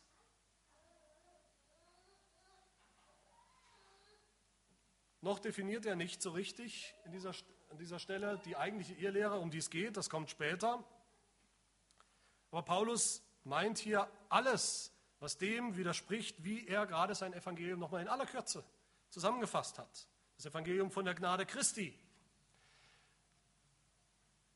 Noch 5.21 5.39
definiert 5.39 5.87
er 5.87 5.95
nicht 5.95 6.21
so 6.21 6.29
richtig 6.31 6.93
in 7.05 7.11
dieser, 7.11 7.31
an 7.71 7.79
dieser 7.79 7.97
Stelle 7.97 8.39
die 8.45 8.57
eigentliche 8.57 8.93
Irrlehre, 8.93 9.39
um 9.39 9.49
die 9.49 9.57
es 9.57 9.71
geht, 9.71 9.97
das 9.97 10.09
kommt 10.09 10.29
später. 10.29 10.83
Aber 12.51 12.61
Paulus 12.61 13.23
meint 13.43 13.79
hier 13.79 14.07
alles, 14.29 14.91
was 15.25 15.39
dem 15.39 15.75
widerspricht, 15.75 16.43
wie 16.43 16.67
er 16.67 16.85
gerade 16.85 17.15
sein 17.15 17.33
Evangelium 17.33 17.79
nochmal 17.79 18.03
in 18.03 18.07
aller 18.07 18.27
Kürze 18.27 18.63
zusammengefasst 19.09 19.79
hat. 19.79 20.07
Das 20.37 20.45
Evangelium 20.45 20.91
von 20.91 21.03
der 21.03 21.15
Gnade 21.15 21.47
Christi. 21.47 21.97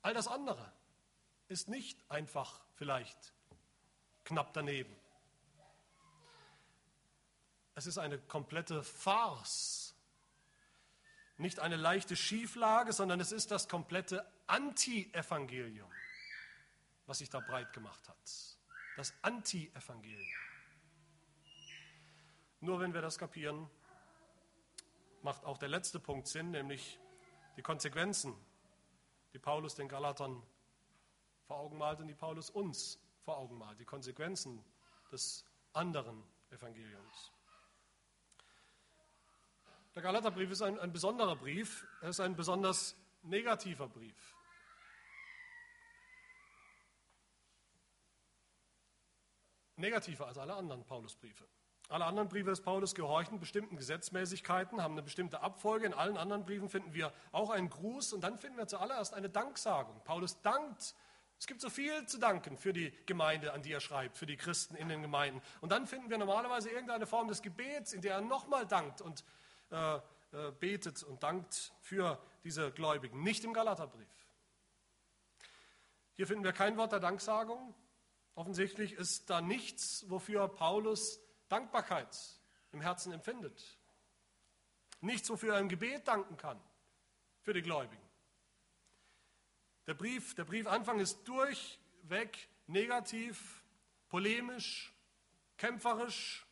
All 0.04 0.14
das 0.14 0.28
andere 0.28 0.72
ist 1.48 1.70
nicht 1.70 2.00
einfach 2.08 2.62
vielleicht 2.76 3.34
knapp 4.26 4.54
daneben. 4.54 4.96
Es 7.74 7.88
ist 7.88 7.98
eine 7.98 8.20
komplette 8.20 8.84
Farce. 8.84 9.96
Nicht 11.38 11.62
eine 11.62 11.78
leichte 11.78 12.16
Schieflage, 12.16 12.94
sondern 12.94 13.20
es 13.20 13.32
ist 13.32 13.50
das 13.50 13.68
komplette 13.70 14.24
Anti-Evangelium, 14.46 15.92
was 17.08 17.18
sich 17.18 17.30
da 17.32 17.40
breit 17.40 17.74
gemacht 17.74 18.08
hat. 18.08 18.18
Das 18.98 19.16
Anti-Evangelium. 19.24 20.49
Nur 22.62 22.80
wenn 22.82 22.93
wir 22.93 23.02
das 23.02 23.17
kapieren, 23.17 23.69
macht 25.22 25.45
auch 25.45 25.58
der 25.58 25.69
letzte 25.69 26.00
Punkt 26.00 26.28
Sinn, 26.28 26.52
nämlich 26.52 27.00
die 27.56 27.62
Konsequenzen, 27.62 28.36
die 29.34 29.39
Paulus 29.39 29.76
den 29.76 29.88
Galatern 29.88 30.43
vor 31.48 31.58
Augen 31.58 31.78
malt 31.78 32.00
und 32.00 32.08
die 32.08 32.13
Paulus 32.13 32.50
uns 32.50 33.00
vor 33.24 33.38
Augen 33.38 33.58
malt, 33.58 33.80
die 33.80 33.86
Konsequenzen 33.86 34.63
des 35.12 35.45
anderen 35.74 36.24
Evangeliums. 36.50 37.32
Der 39.95 40.02
Galaterbrief 40.02 40.52
ist 40.52 40.62
ein, 40.62 40.80
ein 40.80 40.91
besonderer 40.91 41.36
Brief, 41.36 41.88
er 42.02 42.10
ist 42.10 42.19
ein 42.19 42.36
besonders 42.36 42.95
negativer 43.24 43.88
Brief. 43.88 44.36
Negativer 49.78 50.28
als 50.28 50.38
alle 50.38 50.56
anderen 50.56 50.86
Paulusbriefe. 50.86 51.48
Alle 51.89 52.06
anderen 52.06 52.30
Briefe 52.30 52.52
des 52.52 52.62
Paulus 52.62 52.93
gehorchen 52.93 53.39
bestimmten 53.39 53.75
Gesetzmäßigkeiten, 53.75 54.84
haben 54.84 54.93
eine 54.93 55.02
bestimmte 55.02 55.41
Abfolge. 55.41 55.88
In 55.88 55.93
allen 55.95 56.17
anderen 56.17 56.45
Briefen 56.45 56.69
finden 56.69 56.93
wir 56.93 57.12
auch 57.32 57.49
einen 57.49 57.69
Gruß 57.69 58.13
und 58.13 58.23
dann 58.23 58.38
finden 58.38 58.58
wir 58.58 58.67
zuallererst 58.67 59.15
eine 59.15 59.28
Danksagung. 59.28 59.99
Paulus 60.04 60.39
dankt. 60.43 60.93
Es 61.39 61.47
gibt 61.47 61.62
so 61.62 61.69
viel 61.69 62.06
zu 62.06 62.19
danken 62.19 62.58
für 62.58 62.73
die 62.73 62.93
Gemeinde, 63.08 63.54
an 63.54 63.63
die 63.63 63.71
er 63.71 63.80
schreibt, 63.80 64.19
für 64.19 64.28
die 64.28 64.38
Christen 64.38 64.75
in 64.75 64.88
den 64.88 65.02
Gemeinden. 65.02 65.41
Und 65.62 65.71
dann 65.71 65.88
finden 65.88 66.12
wir 66.12 66.19
normalerweise 66.19 66.69
irgendeine 66.69 67.08
Form 67.08 67.28
des 67.28 67.41
Gebets, 67.41 67.93
in 67.93 68.02
der 68.02 68.15
er 68.15 68.21
nochmal 68.21 68.67
dankt 68.67 69.02
und 69.02 69.23
äh, 69.71 69.95
äh, 69.95 70.52
betet 70.60 71.02
und 71.02 71.23
dankt 71.23 71.73
für 71.82 72.21
diese 72.43 72.71
Gläubigen. 72.71 73.23
Nicht 73.23 73.43
im 73.45 73.54
Galaterbrief. 73.54 74.08
Hier 76.13 76.28
finden 76.28 76.43
wir 76.43 76.52
kein 76.54 76.78
Wort 76.78 76.91
der 76.91 76.99
Danksagung. 76.99 77.73
Offensichtlich 78.36 78.93
ist 78.93 79.32
da 79.32 79.41
nichts, 79.41 80.06
wofür 80.08 80.47
Paulus 80.49 81.19
Dankbarkeit 81.50 82.16
im 82.72 82.82
Herzen 82.82 83.12
empfindet. 83.12 83.78
Nichts, 85.02 85.30
wofür 85.30 85.56
er 85.56 85.60
im 85.60 85.70
Gebet 85.70 86.08
danken 86.08 86.38
kann 86.38 86.60
für 87.42 87.54
die 87.54 87.62
Gläubigen. 87.62 88.10
Der 89.88 89.94
Brief, 89.96 90.36
der 90.36 90.46
Briefanfang 90.46 91.00
ist 91.00 91.24
durchweg 91.24 92.50
negativ, 92.68 93.64
polemisch, 94.10 94.94
kämpferisch. 95.58 96.46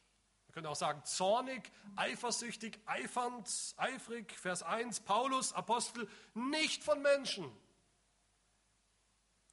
Man 0.47 0.53
könnte 0.53 0.69
auch 0.69 0.75
sagen 0.75 1.03
zornig, 1.05 1.71
eifersüchtig, 1.95 2.79
eifernd, 2.85 3.75
eifrig. 3.77 4.31
Vers 4.39 4.63
1, 4.63 5.01
Paulus, 5.01 5.53
Apostel, 5.53 6.09
nicht 6.33 6.83
von 6.83 7.01
Menschen. 7.01 7.51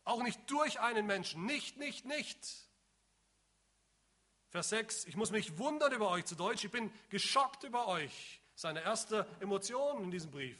Auch 0.04 0.22
nicht 0.22 0.50
durch 0.50 0.80
einen 0.80 1.06
Menschen. 1.06 1.44
Nicht, 1.44 1.76
nicht, 1.76 2.04
nicht. 2.04 2.63
Vers 4.54 4.68
6, 4.68 5.06
ich 5.06 5.16
muss 5.16 5.32
mich 5.32 5.58
wundern 5.58 5.92
über 5.92 6.10
euch 6.10 6.26
zu 6.26 6.36
Deutsch. 6.36 6.62
Ich 6.62 6.70
bin 6.70 6.92
geschockt 7.08 7.64
über 7.64 7.88
euch. 7.88 8.40
Seine 8.54 8.82
erste 8.82 9.26
Emotion 9.40 10.04
in 10.04 10.12
diesem 10.12 10.30
Brief. 10.30 10.56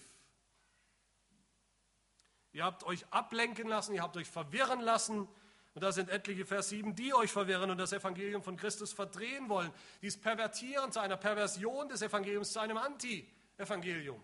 Ihr 2.50 2.64
habt 2.64 2.82
euch 2.82 3.06
ablenken 3.12 3.68
lassen, 3.68 3.94
ihr 3.94 4.02
habt 4.02 4.16
euch 4.16 4.26
verwirren 4.26 4.80
lassen 4.80 5.28
und 5.74 5.80
da 5.80 5.92
sind 5.92 6.08
etliche 6.10 6.44
Vers 6.44 6.70
7, 6.70 6.96
die 6.96 7.14
euch 7.14 7.30
verwirren 7.30 7.70
und 7.70 7.78
das 7.78 7.92
Evangelium 7.92 8.42
von 8.42 8.56
Christus 8.56 8.92
verdrehen 8.92 9.48
wollen. 9.48 9.72
Dies 10.02 10.20
Pervertieren 10.20 10.90
zu 10.90 10.98
einer 10.98 11.16
Perversion 11.16 11.88
des 11.88 12.02
Evangeliums, 12.02 12.52
zu 12.52 12.58
einem 12.58 12.78
Anti-Evangelium. 12.78 14.20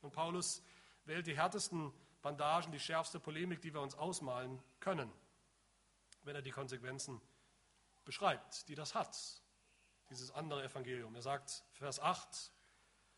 Und 0.00 0.12
Paulus 0.12 0.62
wählt 1.04 1.26
die 1.26 1.36
härtesten 1.36 1.92
Bandagen, 2.22 2.72
die 2.72 2.80
schärfste 2.80 3.20
Polemik, 3.20 3.60
die 3.60 3.74
wir 3.74 3.82
uns 3.82 3.94
ausmalen 3.94 4.58
können, 4.80 5.12
wenn 6.22 6.34
er 6.34 6.40
die 6.40 6.50
Konsequenzen 6.50 7.20
beschreibt, 8.06 8.66
die 8.68 8.74
das 8.74 8.94
hat, 8.94 9.14
dieses 10.08 10.30
andere 10.30 10.64
Evangelium. 10.64 11.14
Er 11.14 11.22
sagt, 11.22 11.64
Vers 11.72 12.00
8, 12.00 12.52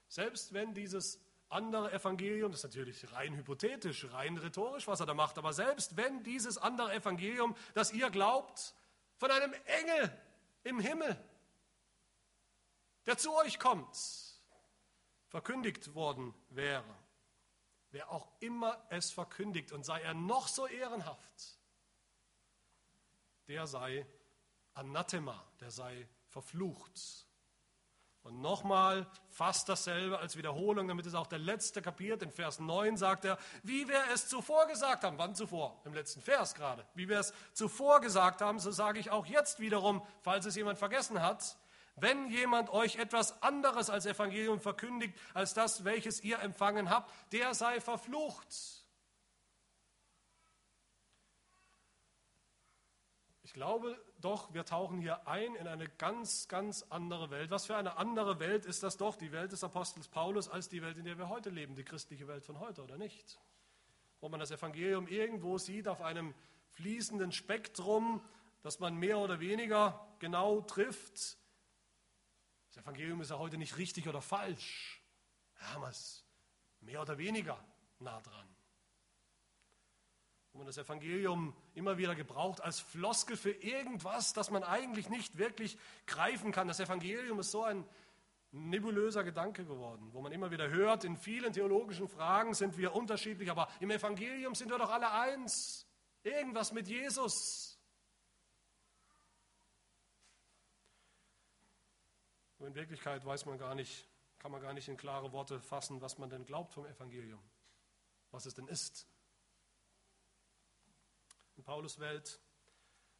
selbst 0.09 0.53
wenn 0.53 0.75
dieses 0.75 1.21
andere 1.51 1.93
Evangelium, 1.93 2.51
das 2.51 2.65
ist 2.65 2.71
natürlich 2.71 3.13
rein 3.13 3.37
hypothetisch, 3.37 4.11
rein 4.13 4.37
rhetorisch, 4.37 4.89
was 4.89 5.01
er 5.01 5.07
da 5.07 5.15
macht, 5.15 5.39
aber 5.39 5.53
selbst 5.53 5.97
wenn 5.97 6.25
dieses 6.25 6.59
andere 6.59 6.93
Evangelium, 6.93 7.55
das 7.75 7.93
ihr 7.93 8.11
glaubt, 8.11 8.75
von 9.17 9.31
einem 9.31 9.53
Engel 9.65 10.19
im 10.65 10.81
Himmel, 10.81 11.17
der 13.07 13.17
zu 13.17 13.35
euch 13.37 13.59
kommt, 13.59 13.97
verkündigt 15.29 15.95
worden 15.95 16.35
wäre, 16.49 16.95
wer 17.91 18.11
auch 18.11 18.29
immer 18.41 18.85
es 18.91 19.11
verkündigt 19.11 19.73
und 19.73 19.85
sei 19.85 20.01
er 20.01 20.15
noch 20.15 20.49
so 20.49 20.67
ehrenhaft, 20.67 21.59
der 23.47 23.67
sei 23.67 24.07
anathema, 24.79 25.45
der 25.61 25.71
sei 25.71 26.09
verflucht. 26.29 27.27
Und 28.23 28.41
nochmal 28.41 29.11
fast 29.31 29.69
dasselbe 29.69 30.19
als 30.19 30.37
Wiederholung, 30.37 30.89
damit 30.89 31.07
es 31.07 31.15
auch 31.15 31.27
der 31.27 31.39
Letzte 31.39 31.81
kapiert. 31.81 32.23
In 32.23 32.31
Vers 32.31 32.61
9 32.61 32.97
sagt 32.97 33.25
er, 33.25 33.39
wie 33.63 33.89
wir 33.89 34.03
es 34.13 34.29
zuvor 34.29 34.67
gesagt 34.67 35.05
haben. 35.05 35.19
Wann 35.19 35.35
zuvor? 35.35 35.81
Im 35.85 35.95
letzten 35.95 36.21
Vers 36.21 36.55
gerade. 36.55 36.87
Wie 36.95 37.09
wir 37.09 37.21
es 37.21 37.33
zuvor 37.55 38.01
gesagt 38.01 38.41
haben, 38.41 38.59
so 38.59 38.71
sage 38.71 38.99
ich 38.99 39.11
auch 39.11 39.27
jetzt 39.27 39.61
wiederum, 39.61 40.07
falls 40.21 40.45
es 40.47 40.57
jemand 40.57 40.79
vergessen 40.79 41.23
hat. 41.23 41.57
Wenn 41.97 42.29
jemand 42.29 42.71
euch 42.71 42.97
etwas 42.97 43.43
anderes 43.43 43.89
als 43.89 44.05
Evangelium 44.07 44.61
verkündigt, 44.61 45.19
als 45.33 45.55
das, 45.55 45.85
welches 45.85 46.23
ihr 46.23 46.39
empfangen 46.41 46.91
habt, 46.91 47.11
der 47.33 47.55
sei 47.55 47.81
verflucht. 47.81 48.49
Ich 53.43 53.55
glaube 53.55 53.99
doch, 54.21 54.53
wir 54.53 54.65
tauchen 54.65 55.01
hier 55.01 55.29
ein 55.29 55.55
in 55.55 55.69
eine 55.69 55.89
ganz, 55.89 56.49
ganz 56.49 56.85
andere 56.91 57.31
Welt. 57.31 57.51
Was 57.51 57.67
für 57.67 57.77
eine 57.77 57.97
andere 57.97 58.41
Welt 58.41 58.67
ist 58.67 58.83
das 58.83 58.97
doch, 58.97 59.17
die 59.17 59.31
Welt 59.31 59.53
des 59.53 59.63
Apostels 59.63 60.09
Paulus, 60.09 60.49
als 60.49 60.69
die 60.69 60.83
Welt, 60.83 60.99
in 60.99 61.05
der 61.05 61.19
wir 61.19 61.29
heute 61.29 61.51
leben, 61.51 61.77
die 61.77 61.85
christliche 61.85 62.27
Welt 62.27 62.45
von 62.45 62.59
heute, 62.59 62.83
oder 62.83 62.99
nicht? 62.99 63.39
Wo 64.21 64.29
man 64.29 64.41
das 64.41 64.51
Evangelium 64.51 65.07
irgendwo 65.07 65.59
sieht 65.59 65.87
auf 65.87 66.03
einem 66.03 66.35
fließenden 66.73 67.31
Spektrum, 67.31 68.21
das 68.63 68.81
man 68.81 68.97
mehr 68.97 69.19
oder 69.19 69.39
weniger 69.39 70.05
genau 70.19 70.63
trifft. 70.63 71.39
Das 72.69 72.79
Evangelium 72.79 73.21
ist 73.21 73.31
ja 73.31 73.39
heute 73.39 73.57
nicht 73.57 73.79
richtig 73.79 74.09
oder 74.09 74.21
falsch. 74.21 75.01
Ist 75.89 76.25
mehr 76.81 77.03
oder 77.03 77.19
weniger 77.19 77.59
nah 78.01 78.21
dran 78.21 78.58
man 80.59 80.67
das 80.67 80.77
Evangelium 80.77 81.57
immer 81.75 81.99
wieder 81.99 82.15
gebraucht 82.15 82.61
als 82.61 82.81
Floskel 82.81 83.37
für 83.37 83.51
irgendwas, 83.51 84.33
das 84.33 84.51
man 84.51 84.63
eigentlich 84.63 85.09
nicht 85.09 85.39
wirklich 85.39 85.79
greifen 86.07 86.53
kann. 86.53 86.69
Das 86.69 86.81
Evangelium 86.81 87.39
ist 87.39 87.51
so 87.51 87.65
ein 87.65 87.89
nebulöser 88.51 89.25
Gedanke 89.25 89.65
geworden, 89.65 90.09
wo 90.13 90.21
man 90.21 90.33
immer 90.33 90.51
wieder 90.51 90.69
hört, 90.69 91.05
in 91.05 91.17
vielen 91.17 91.53
theologischen 91.53 92.09
Fragen 92.09 92.55
sind 92.55 92.77
wir 92.77 92.95
unterschiedlich, 92.95 93.51
aber 93.51 93.69
im 93.81 93.91
Evangelium 93.91 94.55
sind 94.55 94.71
wir 94.71 94.79
doch 94.79 94.91
alle 94.91 95.11
eins. 95.11 95.87
Irgendwas 96.23 96.73
mit 96.73 96.89
Jesus. 96.89 97.79
In 102.59 102.75
Wirklichkeit 102.75 103.25
weiß 103.25 103.47
man 103.47 103.59
gar 103.59 103.75
nicht, 103.75 104.09
kann 104.39 104.51
man 104.51 104.61
gar 104.61 104.73
nicht 104.73 104.89
in 104.89 104.97
klare 104.97 105.33
Worte 105.33 105.61
fassen, 105.61 106.01
was 106.01 106.19
man 106.19 106.29
denn 106.29 106.45
glaubt 106.45 106.75
vom 106.75 106.85
Evangelium, 106.87 107.41
was 108.31 108.47
es 108.47 108.55
denn 108.55 108.67
ist 108.67 109.07
in 111.59 111.65
Paulus 111.65 111.99
Welt, 111.99 112.41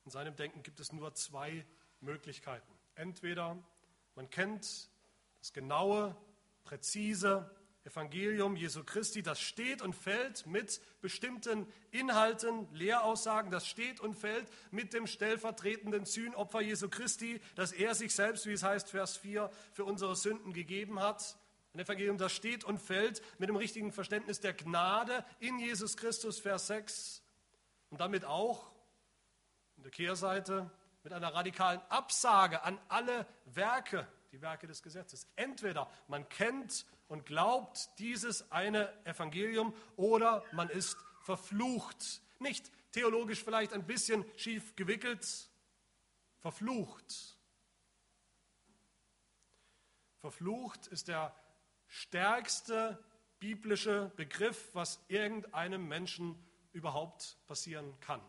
in 0.05 0.13
seinem 0.13 0.37
Denken 0.37 0.63
gibt 0.63 0.79
es 0.81 0.93
nur 0.93 1.13
zwei 1.15 1.67
Möglichkeiten. 2.01 2.73
Entweder 2.95 3.59
man 4.15 4.31
kennt 4.31 4.89
das 5.41 5.53
genaue, 5.53 6.17
präzise 6.65 7.51
Evangelium 7.85 8.55
Jesu 8.55 8.85
Christi, 8.85 9.23
das 9.23 9.41
steht 9.41 9.83
und 9.83 9.95
fällt 9.95 10.47
mit 10.47 10.81
bestimmten 11.01 11.67
Inhalten, 11.91 12.73
Lehraussagen, 12.73 13.51
das 13.51 13.67
steht 13.67 13.99
und 13.99 14.15
fällt 14.15 14.49
mit 14.71 14.93
dem 14.93 15.07
stellvertretenden 15.07 16.05
Sühnopfer 16.05 16.61
Jesu 16.61 16.89
Christi, 16.89 17.41
das 17.57 17.73
er 17.73 17.95
sich 17.95 18.15
selbst, 18.15 18.47
wie 18.47 18.53
es 18.53 18.63
heißt, 18.63 18.91
Vers 18.91 19.17
4, 19.17 19.51
für 19.73 19.85
unsere 19.85 20.15
Sünden 20.15 20.53
gegeben 20.53 21.01
hat. 21.01 21.39
Ein 21.75 21.81
Evangelium, 21.81 22.19
das 22.19 22.33
steht 22.33 22.63
und 22.63 22.79
fällt 22.79 23.21
mit 23.39 23.49
dem 23.49 23.57
richtigen 23.57 23.91
Verständnis 23.91 24.41
der 24.41 24.53
Gnade 24.53 25.25
in 25.41 25.59
Jesus 25.59 25.97
Christus, 25.97 26.39
Vers 26.39 26.69
6. 26.69 27.23
Und 27.91 28.01
damit 28.01 28.25
auch 28.25 28.71
in 29.77 29.83
der 29.83 29.93
Kehrseite 29.93 30.71
mit 31.03 31.13
einer 31.13 31.33
radikalen 31.33 31.81
Absage 31.89 32.63
an 32.63 32.79
alle 32.89 33.27
Werke, 33.47 34.07
die 34.33 34.43
Werke 34.43 34.67
des 34.67 34.83
Gesetzes. 34.83 35.27
Entweder 35.37 35.91
man 36.07 36.29
kennt 36.29 36.85
und 37.09 37.25
glaubt 37.25 37.89
dieses 37.99 38.51
eine 38.53 38.93
Evangelium 39.07 39.75
oder 39.97 40.45
man 40.53 40.69
ist 40.69 40.99
verflucht. 41.23 42.21
Nicht 42.39 42.71
theologisch 42.93 43.43
vielleicht 43.43 43.73
ein 43.73 43.87
bisschen 43.87 44.25
schief 44.37 44.77
gewickelt, 44.77 45.51
verflucht. 46.39 47.39
Verflucht 50.21 50.89
ist 50.89 51.09
der 51.09 51.35
stärkste 51.87 53.03
biblische 53.39 54.11
Begriff, 54.17 54.71
was 54.75 55.01
irgendeinem 55.09 55.87
Menschen 55.87 56.37
überhaupt 56.79 57.37
passieren 57.47 57.99
kann. 58.01 58.23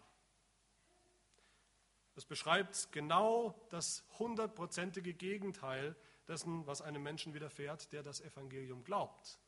Das 2.15 2.25
beschreibt 2.25 2.91
genau 2.91 3.55
das 3.69 4.03
hundertprozentige 4.17 5.13
Gegenteil 5.13 5.95
dessen, 6.27 6.67
was 6.67 6.81
einem 6.81 7.01
Menschen 7.01 7.33
widerfährt, 7.33 7.93
der 7.93 8.03
das 8.03 8.19
Evangelium 8.19 8.83
glaubt. 8.83 9.39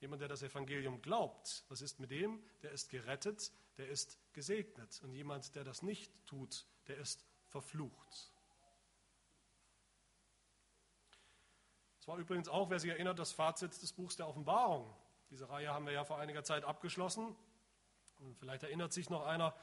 Jemand, 0.00 0.22
der 0.22 0.28
das 0.28 0.42
Evangelium 0.42 1.02
glaubt, 1.02 1.64
was 1.68 1.82
ist 1.82 1.98
mit 1.98 2.10
dem? 2.10 2.42
Der 2.62 2.70
ist 2.70 2.88
gerettet, 2.88 3.52
der 3.76 3.88
ist 3.88 4.18
gesegnet. 4.32 5.00
Und 5.02 5.12
jemand, 5.12 5.54
der 5.56 5.64
das 5.64 5.82
nicht 5.82 6.12
tut, 6.24 6.66
der 6.86 6.98
ist 6.98 7.26
verflucht. 7.48 8.32
Das 11.98 12.06
war 12.06 12.16
übrigens 12.16 12.48
auch, 12.48 12.70
wer 12.70 12.78
sich 12.78 12.90
erinnert, 12.90 13.18
das 13.18 13.32
Fazit 13.32 13.82
des 13.82 13.92
Buchs 13.92 14.16
der 14.16 14.28
Offenbarung. 14.28 14.94
Diese 15.30 15.50
Reihe 15.50 15.74
haben 15.74 15.84
wir 15.84 15.92
ja 15.92 16.04
vor 16.04 16.18
einiger 16.18 16.44
Zeit 16.44 16.64
abgeschlossen. 16.64 17.36
Und 18.18 18.36
vielleicht 18.38 18.62
erinnert 18.62 18.92
sich 18.92 19.10
noch 19.10 19.26
einer 19.26 19.54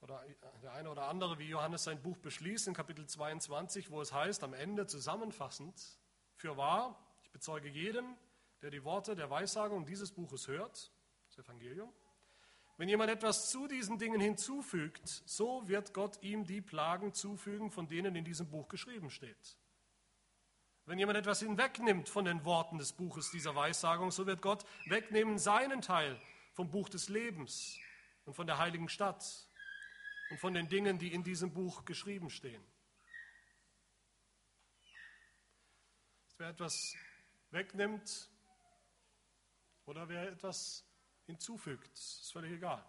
oder 0.00 0.24
der 0.62 0.72
eine 0.72 0.90
oder 0.90 1.08
andere, 1.08 1.38
wie 1.38 1.48
Johannes 1.48 1.84
sein 1.84 2.00
Buch 2.00 2.16
beschließt 2.18 2.68
in 2.68 2.74
Kapitel 2.74 3.06
22, 3.06 3.90
wo 3.90 4.00
es 4.00 4.12
heißt, 4.12 4.42
am 4.42 4.54
Ende 4.54 4.86
zusammenfassend, 4.86 5.78
für 6.36 6.56
wahr, 6.56 6.98
ich 7.22 7.30
bezeuge 7.30 7.68
jedem, 7.68 8.16
der 8.62 8.70
die 8.70 8.82
Worte 8.82 9.14
der 9.14 9.28
Weissagung 9.28 9.84
dieses 9.84 10.12
Buches 10.12 10.48
hört, 10.48 10.90
das 11.28 11.38
Evangelium, 11.38 11.92
wenn 12.78 12.88
jemand 12.88 13.10
etwas 13.10 13.50
zu 13.50 13.66
diesen 13.66 13.98
Dingen 13.98 14.22
hinzufügt, 14.22 15.06
so 15.06 15.68
wird 15.68 15.92
Gott 15.92 16.22
ihm 16.22 16.46
die 16.46 16.62
Plagen 16.62 17.12
zufügen, 17.12 17.70
von 17.70 17.86
denen 17.88 18.16
in 18.16 18.24
diesem 18.24 18.48
Buch 18.48 18.68
geschrieben 18.68 19.10
steht. 19.10 19.58
Wenn 20.86 20.98
jemand 20.98 21.18
etwas 21.18 21.40
hinwegnimmt 21.40 22.08
von 22.08 22.24
den 22.24 22.42
Worten 22.46 22.78
des 22.78 22.94
Buches 22.94 23.30
dieser 23.30 23.54
Weissagung, 23.54 24.10
so 24.10 24.26
wird 24.26 24.40
Gott 24.40 24.64
wegnehmen 24.86 25.38
seinen 25.38 25.82
Teil 25.82 26.18
vom 26.60 26.70
Buch 26.70 26.90
des 26.90 27.08
Lebens 27.08 27.78
und 28.26 28.34
von 28.34 28.46
der 28.46 28.58
heiligen 28.58 28.90
Stadt 28.90 29.48
und 30.28 30.38
von 30.38 30.52
den 30.52 30.68
Dingen, 30.68 30.98
die 30.98 31.10
in 31.10 31.24
diesem 31.24 31.54
Buch 31.54 31.86
geschrieben 31.86 32.28
stehen. 32.28 32.62
Wer 36.36 36.50
etwas 36.50 36.94
wegnimmt 37.50 38.28
oder 39.86 40.06
wer 40.10 40.30
etwas 40.30 40.84
hinzufügt, 41.24 41.94
ist 41.94 42.30
völlig 42.30 42.52
egal. 42.52 42.84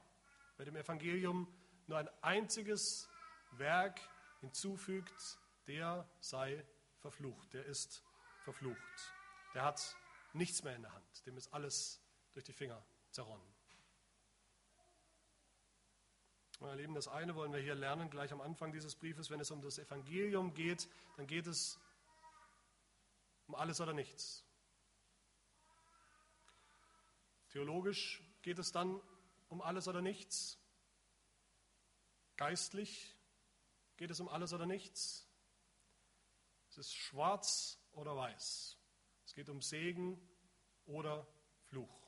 Wer 0.57 0.65
dem 0.65 0.76
Evangelium 0.76 1.47
nur 1.88 1.97
ein 1.97 2.09
einziges 2.22 3.07
Werk 3.51 4.01
hinzufügt, 4.41 5.39
der 5.67 6.05
sei 6.19 6.65
verflucht. 6.99 7.53
Der 7.53 7.65
ist 7.67 8.03
verflucht. 8.41 9.13
Der 9.53 9.63
hat 9.63 9.95
nichts 10.34 10.61
mehr 10.61 10.76
in 10.76 10.82
der 10.82 10.93
Hand. 10.93 11.26
Dem 11.26 11.38
ist 11.38 11.53
alles 11.53 12.03
durch 12.34 12.43
die 12.43 12.51
Finger 12.51 12.86
zerronnen. 13.11 13.61
Meine 16.62 16.76
Lieben, 16.76 16.93
das 16.93 17.07
eine 17.07 17.34
wollen 17.34 17.51
wir 17.51 17.59
hier 17.59 17.74
lernen, 17.74 18.12
gleich 18.12 18.32
am 18.32 18.39
Anfang 18.39 18.72
dieses 18.72 18.93
Briefes. 18.93 19.32
Wenn 19.32 19.39
es 19.39 19.49
um 19.49 19.64
das 19.64 19.80
Evangelium 19.80 20.53
geht, 20.53 20.88
dann 21.18 21.26
geht 21.26 21.47
es 21.47 21.80
um 23.47 23.55
alles 23.55 23.82
oder 23.82 23.93
nichts. 23.93 24.45
Theologisch 27.49 28.22
geht 28.43 28.59
es 28.59 28.72
dann 28.72 29.01
um 29.49 29.59
alles 29.59 29.88
oder 29.88 30.03
nichts. 30.03 30.59
Geistlich 32.38 33.18
geht 33.97 34.12
es 34.12 34.20
um 34.20 34.30
alles 34.30 34.53
oder 34.53 34.68
nichts. 34.68 35.28
Es 36.70 36.78
ist 36.78 36.93
schwarz 36.93 37.80
oder 37.91 38.16
weiß. 38.16 38.78
Es 39.26 39.34
geht 39.34 39.49
um 39.49 39.64
Segen 39.64 40.22
oder 40.86 41.28
Fluch. 41.70 42.07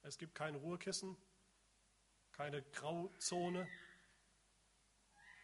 Es 0.00 0.16
gibt 0.16 0.34
kein 0.34 0.54
Ruhekissen, 0.54 1.18
keine 2.40 2.62
Grauzone, 2.72 3.68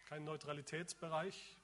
keinen 0.09 0.25
Neutralitätsbereich. 0.25 1.55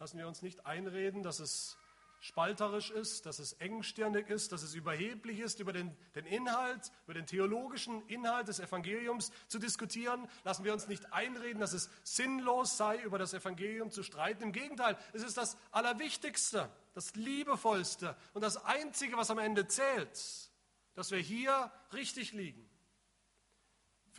Lassen 0.00 0.18
wir 0.18 0.26
uns 0.26 0.42
nicht 0.42 0.66
einreden, 0.66 1.22
dass 1.22 1.38
es 1.38 1.78
spalterisch 2.18 2.90
ist, 2.90 3.26
dass 3.26 3.38
es 3.38 3.52
engstirnig 3.52 4.28
ist, 4.28 4.50
dass 4.50 4.64
es 4.64 4.74
überheblich 4.74 5.38
ist, 5.38 5.60
über 5.60 5.72
den, 5.72 5.96
den 6.16 6.26
Inhalt, 6.26 6.90
über 7.04 7.14
den 7.14 7.26
theologischen 7.26 8.04
Inhalt 8.08 8.48
des 8.48 8.58
Evangeliums 8.58 9.30
zu 9.46 9.60
diskutieren. 9.60 10.28
Lassen 10.42 10.64
wir 10.64 10.72
uns 10.72 10.88
nicht 10.88 11.12
einreden, 11.12 11.60
dass 11.60 11.72
es 11.72 11.90
sinnlos 12.02 12.76
sei, 12.76 13.00
über 13.00 13.20
das 13.20 13.34
Evangelium 13.34 13.92
zu 13.92 14.02
streiten. 14.02 14.42
Im 14.42 14.52
Gegenteil, 14.52 14.98
es 15.12 15.22
ist 15.22 15.36
das 15.36 15.56
Allerwichtigste, 15.70 16.68
das 16.94 17.14
Liebevollste 17.14 18.16
und 18.34 18.42
das 18.42 18.64
Einzige, 18.64 19.16
was 19.16 19.30
am 19.30 19.38
Ende 19.38 19.68
zählt, 19.68 20.50
dass 20.94 21.12
wir 21.12 21.20
hier 21.20 21.70
richtig 21.92 22.32
liegen. 22.32 22.68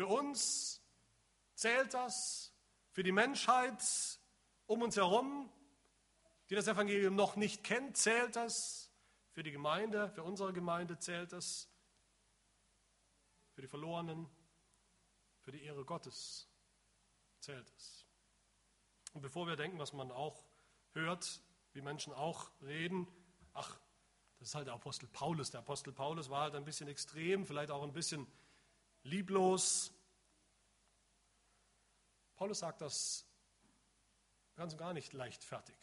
Für 0.02 0.08
uns 0.08 0.82
zählt 1.54 1.94
das, 1.94 2.52
für 2.90 3.04
die 3.04 3.12
Menschheit 3.12 3.84
um 4.66 4.82
uns 4.82 4.98
herum 4.98 5.48
die 6.50 6.56
das 6.56 6.68
Evangelium 6.68 7.16
noch 7.16 7.36
nicht 7.36 7.64
kennt, 7.64 7.98
zählt 7.98 8.36
das. 8.36 8.92
Für 9.30 9.44
die 9.44 9.52
Gemeinde, 9.52 10.10
für 10.10 10.24
unsere 10.24 10.54
Gemeinde 10.54 10.98
zählt 10.98 11.34
das. 11.34 11.70
Für 13.54 13.62
die 13.62 13.68
Verlorenen, 13.68 14.28
für 15.42 15.52
die 15.52 15.62
Ehre 15.62 15.86
Gottes 15.86 16.50
zählt 17.40 17.72
es. 17.78 18.08
Und 19.14 19.22
bevor 19.22 19.46
wir 19.46 19.56
denken, 19.56 19.78
was 19.78 19.94
man 19.94 20.12
auch 20.12 20.44
hört, 20.94 21.42
wie 21.74 21.82
Menschen 21.82 22.12
auch 22.12 22.50
reden, 22.64 23.08
ach, 23.54 23.80
das 24.40 24.48
ist 24.48 24.56
halt 24.56 24.66
der 24.66 24.74
Apostel 24.74 25.08
Paulus. 25.10 25.52
Der 25.52 25.60
Apostel 25.60 25.94
Paulus 25.94 26.32
war 26.32 26.42
halt 26.42 26.56
ein 26.56 26.66
bisschen 26.66 26.88
extrem, 26.88 27.46
vielleicht 27.46 27.70
auch 27.70 27.84
ein 27.84 27.94
bisschen 27.94 28.26
lieblos. 29.04 29.94
Paulus 32.36 32.60
sagt 32.60 32.82
das 32.82 33.26
ganz 34.56 34.74
und 34.74 34.80
gar 34.80 34.94
nicht 34.94 35.14
leichtfertig 35.14 35.76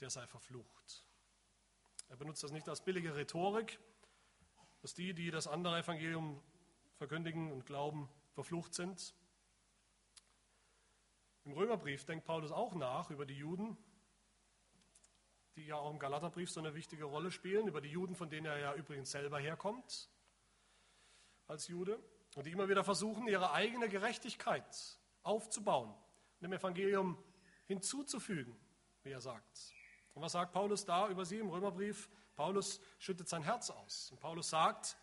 der 0.00 0.10
sei 0.10 0.26
verflucht. 0.26 1.04
Er 2.08 2.16
benutzt 2.16 2.42
das 2.42 2.52
nicht 2.52 2.68
als 2.68 2.82
billige 2.82 3.14
Rhetorik, 3.14 3.78
dass 4.80 4.94
die, 4.94 5.14
die 5.14 5.30
das 5.30 5.46
andere 5.46 5.78
Evangelium 5.78 6.42
verkündigen 6.96 7.52
und 7.52 7.66
glauben, 7.66 8.08
verflucht 8.32 8.74
sind. 8.74 9.14
Im 11.44 11.52
Römerbrief 11.52 12.04
denkt 12.04 12.24
Paulus 12.24 12.50
auch 12.50 12.74
nach 12.74 13.10
über 13.10 13.26
die 13.26 13.36
Juden, 13.36 13.76
die 15.56 15.66
ja 15.66 15.76
auch 15.76 15.90
im 15.90 15.98
Galaterbrief 15.98 16.50
so 16.50 16.60
eine 16.60 16.74
wichtige 16.74 17.04
Rolle 17.04 17.30
spielen, 17.30 17.66
über 17.66 17.80
die 17.80 17.90
Juden, 17.90 18.14
von 18.14 18.30
denen 18.30 18.46
er 18.46 18.58
ja 18.58 18.74
übrigens 18.74 19.10
selber 19.10 19.38
herkommt 19.38 20.08
als 21.46 21.68
Jude, 21.68 22.02
und 22.36 22.46
die 22.46 22.52
immer 22.52 22.68
wieder 22.68 22.84
versuchen, 22.84 23.26
ihre 23.26 23.52
eigene 23.52 23.88
Gerechtigkeit 23.88 24.64
aufzubauen 25.22 25.90
und 25.90 26.42
dem 26.42 26.52
Evangelium 26.52 27.18
hinzuzufügen, 27.66 28.56
wie 29.02 29.10
er 29.10 29.20
sagt. 29.20 29.74
Und 30.14 30.22
was 30.22 30.32
sagt 30.32 30.52
Paulus 30.52 30.84
da 30.84 31.08
über 31.08 31.24
sie 31.24 31.38
im 31.38 31.48
Römerbrief? 31.48 32.08
Paulus 32.34 32.80
schüttet 32.98 33.28
sein 33.28 33.42
Herz 33.42 33.70
aus. 33.70 34.10
Und 34.10 34.20
Paulus 34.20 34.50
sagt 34.50 34.96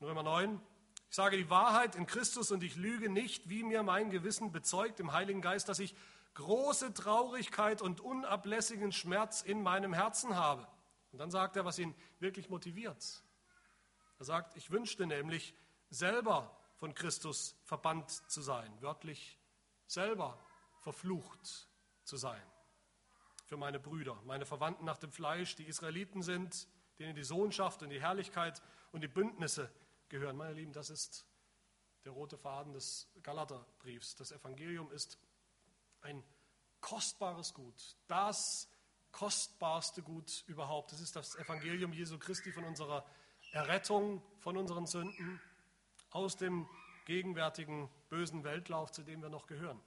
in 0.00 0.06
Römer 0.06 0.22
9, 0.22 0.60
ich 1.08 1.16
sage 1.16 1.36
die 1.36 1.50
Wahrheit 1.50 1.96
in 1.96 2.06
Christus 2.06 2.50
und 2.50 2.62
ich 2.62 2.76
lüge 2.76 3.08
nicht, 3.08 3.48
wie 3.48 3.62
mir 3.62 3.82
mein 3.82 4.10
Gewissen 4.10 4.52
bezeugt 4.52 5.00
im 5.00 5.12
Heiligen 5.12 5.40
Geist, 5.40 5.68
dass 5.68 5.78
ich 5.78 5.94
große 6.34 6.92
Traurigkeit 6.92 7.80
und 7.80 8.00
unablässigen 8.00 8.92
Schmerz 8.92 9.42
in 9.42 9.62
meinem 9.62 9.92
Herzen 9.92 10.36
habe. 10.36 10.66
Und 11.12 11.18
dann 11.18 11.30
sagt 11.30 11.56
er, 11.56 11.64
was 11.64 11.78
ihn 11.78 11.94
wirklich 12.18 12.50
motiviert. 12.50 13.22
Er 14.18 14.24
sagt, 14.24 14.56
ich 14.56 14.70
wünschte 14.70 15.06
nämlich 15.06 15.54
selber 15.90 16.56
von 16.76 16.94
Christus 16.94 17.56
verbannt 17.64 18.10
zu 18.10 18.42
sein, 18.42 18.70
wörtlich 18.80 19.38
selber 19.86 20.38
verflucht 20.80 21.68
zu 22.04 22.16
sein 22.16 22.42
für 23.46 23.56
meine 23.56 23.78
Brüder, 23.78 24.20
meine 24.24 24.44
Verwandten 24.44 24.84
nach 24.84 24.98
dem 24.98 25.12
Fleisch, 25.12 25.54
die 25.54 25.64
Israeliten 25.64 26.22
sind, 26.22 26.68
denen 26.98 27.14
die 27.14 27.24
Sohnschaft 27.24 27.82
und 27.82 27.90
die 27.90 28.00
Herrlichkeit 28.00 28.60
und 28.92 29.02
die 29.02 29.08
Bündnisse 29.08 29.70
gehören. 30.08 30.36
Meine 30.36 30.54
Lieben, 30.54 30.72
das 30.72 30.90
ist 30.90 31.26
der 32.04 32.12
rote 32.12 32.36
Faden 32.36 32.72
des 32.72 33.08
Galaterbriefs. 33.22 34.16
Das 34.16 34.32
Evangelium 34.32 34.90
ist 34.90 35.18
ein 36.00 36.22
kostbares 36.80 37.54
Gut, 37.54 37.96
das 38.08 38.68
kostbarste 39.12 40.02
Gut 40.02 40.44
überhaupt. 40.46 40.92
Das 40.92 41.00
ist 41.00 41.14
das 41.16 41.36
Evangelium 41.36 41.92
Jesu 41.92 42.18
Christi 42.18 42.52
von 42.52 42.64
unserer 42.64 43.06
Errettung 43.52 44.22
von 44.40 44.56
unseren 44.56 44.86
Sünden 44.86 45.40
aus 46.10 46.36
dem 46.36 46.68
gegenwärtigen 47.04 47.88
bösen 48.08 48.44
Weltlauf, 48.44 48.90
zu 48.90 49.02
dem 49.02 49.22
wir 49.22 49.28
noch 49.28 49.46
gehören 49.46 49.80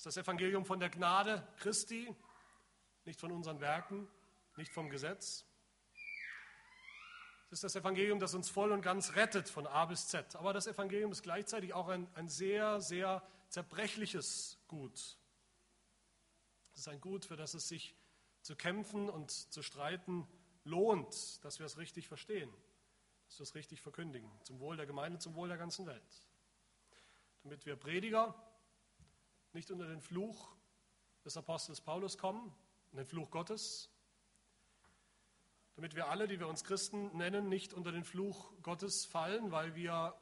ist 0.00 0.06
das 0.06 0.16
Evangelium 0.16 0.64
von 0.64 0.80
der 0.80 0.88
Gnade 0.88 1.46
Christi, 1.58 2.16
nicht 3.04 3.20
von 3.20 3.30
unseren 3.30 3.60
Werken, 3.60 4.08
nicht 4.56 4.72
vom 4.72 4.88
Gesetz. 4.88 5.44
Es 7.50 7.58
ist 7.58 7.64
das 7.64 7.76
Evangelium, 7.76 8.18
das 8.18 8.32
uns 8.32 8.48
voll 8.48 8.72
und 8.72 8.80
ganz 8.80 9.14
rettet 9.14 9.50
von 9.50 9.66
A 9.66 9.84
bis 9.84 10.08
Z. 10.08 10.36
Aber 10.36 10.54
das 10.54 10.66
Evangelium 10.66 11.12
ist 11.12 11.22
gleichzeitig 11.22 11.74
auch 11.74 11.88
ein, 11.88 12.08
ein 12.14 12.30
sehr, 12.30 12.80
sehr 12.80 13.22
zerbrechliches 13.50 14.58
Gut. 14.68 15.18
Es 16.72 16.80
ist 16.80 16.88
ein 16.88 17.02
Gut, 17.02 17.26
für 17.26 17.36
das 17.36 17.52
es 17.52 17.68
sich 17.68 17.94
zu 18.40 18.56
kämpfen 18.56 19.10
und 19.10 19.30
zu 19.30 19.62
streiten 19.62 20.26
lohnt, 20.64 21.44
dass 21.44 21.58
wir 21.58 21.66
es 21.66 21.76
richtig 21.76 22.08
verstehen, 22.08 22.50
wir 23.38 23.44
es 23.44 23.54
richtig 23.54 23.80
verkündigen, 23.80 24.30
zum 24.44 24.58
Wohl 24.60 24.76
der 24.76 24.86
Gemeinde, 24.86 25.18
zum 25.18 25.34
Wohl 25.34 25.48
der 25.48 25.58
ganzen 25.58 25.86
Welt. 25.86 26.28
Damit 27.42 27.64
wir 27.66 27.76
Prediger, 27.76 28.34
nicht 29.52 29.70
unter 29.70 29.86
den 29.86 30.00
Fluch 30.00 30.54
des 31.24 31.36
Apostels 31.36 31.80
Paulus 31.80 32.18
kommen, 32.18 32.54
den 32.92 33.06
Fluch 33.06 33.30
Gottes, 33.30 33.90
damit 35.76 35.94
wir 35.94 36.08
alle, 36.08 36.28
die 36.28 36.38
wir 36.38 36.48
uns 36.48 36.64
Christen 36.64 37.16
nennen, 37.16 37.48
nicht 37.48 37.72
unter 37.72 37.92
den 37.92 38.04
Fluch 38.04 38.52
Gottes 38.62 39.06
fallen, 39.06 39.50
weil 39.50 39.74
wir 39.74 40.14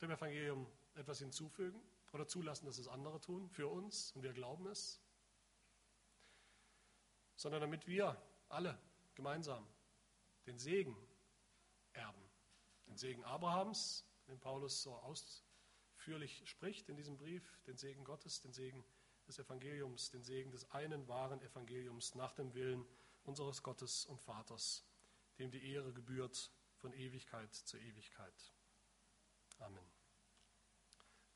dem 0.00 0.10
Evangelium 0.10 0.66
etwas 0.94 1.18
hinzufügen 1.18 1.80
oder 2.12 2.26
zulassen, 2.26 2.66
dass 2.66 2.78
es 2.78 2.88
andere 2.88 3.20
tun 3.20 3.48
für 3.48 3.68
uns 3.68 4.12
und 4.12 4.22
wir 4.22 4.32
glauben 4.32 4.66
es, 4.66 5.00
sondern 7.36 7.60
damit 7.60 7.86
wir 7.86 8.20
alle 8.48 8.78
gemeinsam 9.14 9.66
den 10.46 10.58
Segen 10.58 10.96
erben, 11.92 12.22
den 12.86 12.96
Segen 12.96 13.24
Abrahams, 13.24 14.04
den 14.28 14.38
Paulus 14.38 14.82
so 14.82 14.94
aus, 14.94 15.44
ausführlich 16.00 16.42
spricht 16.48 16.88
in 16.88 16.96
diesem 16.96 17.18
Brief, 17.18 17.60
den 17.66 17.76
Segen 17.76 18.04
Gottes, 18.04 18.40
den 18.40 18.54
Segen 18.54 18.82
des 19.28 19.38
Evangeliums, 19.38 20.10
den 20.10 20.22
Segen 20.22 20.50
des 20.50 20.70
einen 20.70 21.06
wahren 21.08 21.42
Evangeliums 21.42 22.14
nach 22.14 22.32
dem 22.32 22.54
Willen 22.54 22.86
unseres 23.24 23.62
Gottes 23.62 24.06
und 24.06 24.18
Vaters, 24.18 24.82
dem 25.38 25.50
die 25.50 25.72
Ehre 25.72 25.92
gebührt 25.92 26.50
von 26.76 26.94
Ewigkeit 26.94 27.52
zu 27.54 27.76
Ewigkeit. 27.76 28.54
Amen. 29.58 29.84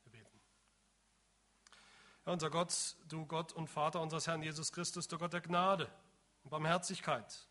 Wir 0.03 0.13
beten. 0.13 0.41
Herr 2.23 2.33
unser 2.33 2.49
Gott, 2.49 2.97
du 3.07 3.27
Gott 3.27 3.53
und 3.53 3.69
Vater 3.69 4.01
unseres 4.01 4.25
Herrn 4.25 4.41
Jesus 4.41 4.71
Christus, 4.71 5.07
du 5.07 5.19
Gott 5.19 5.33
der 5.33 5.41
Gnade 5.41 5.91
und 6.43 6.49
Barmherzigkeit, 6.49 7.47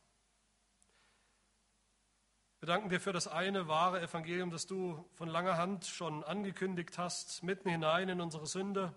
wir 2.65 2.69
danken 2.69 2.89
dir 2.89 2.99
für 2.99 3.13
das 3.13 3.29
eine 3.29 3.69
wahre 3.69 4.01
Evangelium, 4.01 4.49
das 4.49 4.67
du 4.67 5.05
von 5.13 5.29
langer 5.29 5.59
Hand 5.59 5.85
schon 5.85 6.25
angekündigt 6.25 6.97
hast, 6.97 7.43
mitten 7.43 7.69
hinein 7.69 8.09
in 8.09 8.23
unsere 8.23 8.47
Sünde, 8.47 8.95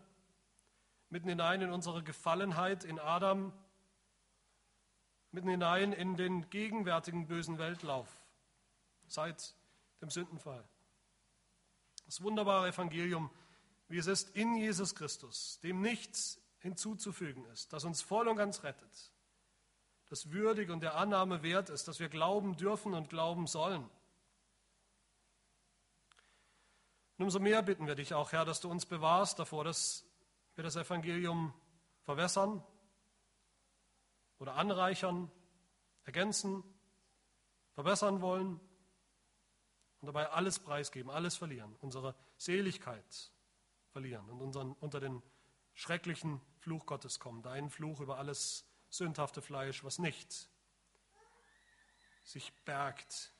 mitten 1.09 1.27
hinein 1.27 1.61
in 1.61 1.73
unsere 1.73 2.01
Gefallenheit 2.01 2.85
in 2.85 2.97
Adam, 2.97 3.51
mitten 5.33 5.49
hinein 5.49 5.91
in 5.91 6.15
den 6.15 6.49
gegenwärtigen 6.49 7.27
bösen 7.27 7.57
Weltlauf 7.57 8.07
seit 9.05 9.53
dem 9.99 10.11
Sündenfall. 10.11 10.63
Das 12.05 12.21
wunderbare 12.21 12.69
Evangelium, 12.69 13.29
wie 13.89 13.97
es 13.97 14.07
ist 14.07 14.29
in 14.29 14.55
Jesus 14.55 14.95
Christus, 14.95 15.59
dem 15.59 15.81
nichts 15.81 16.39
hinzuzufügen 16.59 17.43
ist, 17.47 17.73
das 17.73 17.83
uns 17.83 18.01
voll 18.01 18.29
und 18.29 18.37
ganz 18.37 18.63
rettet, 18.63 19.11
das 20.09 20.31
würdig 20.31 20.69
und 20.69 20.81
der 20.81 20.95
Annahme 20.95 21.43
wert 21.43 21.69
ist, 21.69 21.87
dass 21.87 21.99
wir 21.99 22.09
glauben 22.09 22.55
dürfen 22.55 22.93
und 22.93 23.09
glauben 23.09 23.47
sollen. 23.47 23.89
Und 27.17 27.23
umso 27.25 27.39
mehr 27.39 27.61
bitten 27.63 27.87
wir 27.87 27.95
dich 27.95 28.13
auch, 28.13 28.31
Herr, 28.31 28.45
dass 28.45 28.61
du 28.61 28.69
uns 28.69 28.85
bewahrst 28.85 29.39
davor, 29.39 29.63
dass 29.63 30.05
wir 30.55 30.63
das 30.63 30.75
Evangelium 30.75 31.53
verwässern 32.03 32.63
oder 34.39 34.55
anreichern, 34.55 35.31
ergänzen, 36.03 36.63
verbessern 37.73 38.21
wollen 38.21 38.59
und 39.99 40.07
dabei 40.07 40.29
alles 40.29 40.59
preisgeben, 40.59 41.11
alles 41.11 41.35
verlieren, 41.35 41.75
unsere 41.81 42.15
Seligkeit 42.37 43.31
verlieren 43.89 44.29
und 44.29 44.41
unseren, 44.41 44.73
unter 44.73 44.99
den 44.99 45.21
schrecklichen 45.73 46.39
Fluch 46.59 46.85
Gottes 46.85 47.19
kommen, 47.19 47.41
deinen 47.41 47.69
Fluch 47.69 47.99
über 47.99 48.17
alles 48.17 48.65
sündhafte 48.97 49.41
Fleisch, 49.41 49.83
was 49.83 49.99
nicht 49.99 50.49
sich 52.23 52.53
bergt 52.65 53.33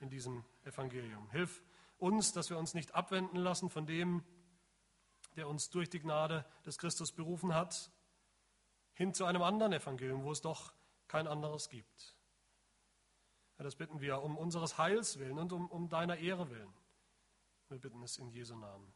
in 0.00 0.08
diesem 0.08 0.44
Evangelium. 0.64 1.28
Hilf 1.30 1.62
uns, 1.98 2.32
dass 2.32 2.50
wir 2.50 2.58
uns 2.58 2.74
nicht 2.74 2.94
abwenden 2.94 3.36
lassen 3.36 3.68
von 3.68 3.86
dem, 3.86 4.24
der 5.36 5.48
uns 5.48 5.70
durch 5.70 5.90
die 5.90 6.00
Gnade 6.00 6.44
des 6.64 6.78
Christus 6.78 7.12
berufen 7.12 7.54
hat, 7.54 7.90
hin 8.94 9.14
zu 9.14 9.24
einem 9.24 9.42
anderen 9.42 9.72
Evangelium, 9.72 10.24
wo 10.24 10.32
es 10.32 10.40
doch 10.40 10.72
kein 11.06 11.26
anderes 11.26 11.68
gibt. 11.68 12.16
Ja, 13.58 13.64
das 13.64 13.76
bitten 13.76 14.00
wir 14.00 14.22
um 14.22 14.38
unseres 14.38 14.78
Heils 14.78 15.18
willen 15.18 15.38
und 15.38 15.52
um, 15.52 15.68
um 15.70 15.88
deiner 15.88 16.16
Ehre 16.16 16.50
willen. 16.50 16.72
Wir 17.68 17.78
bitten 17.78 18.02
es 18.02 18.16
in 18.16 18.30
Jesu 18.30 18.56
Namen. 18.56 18.92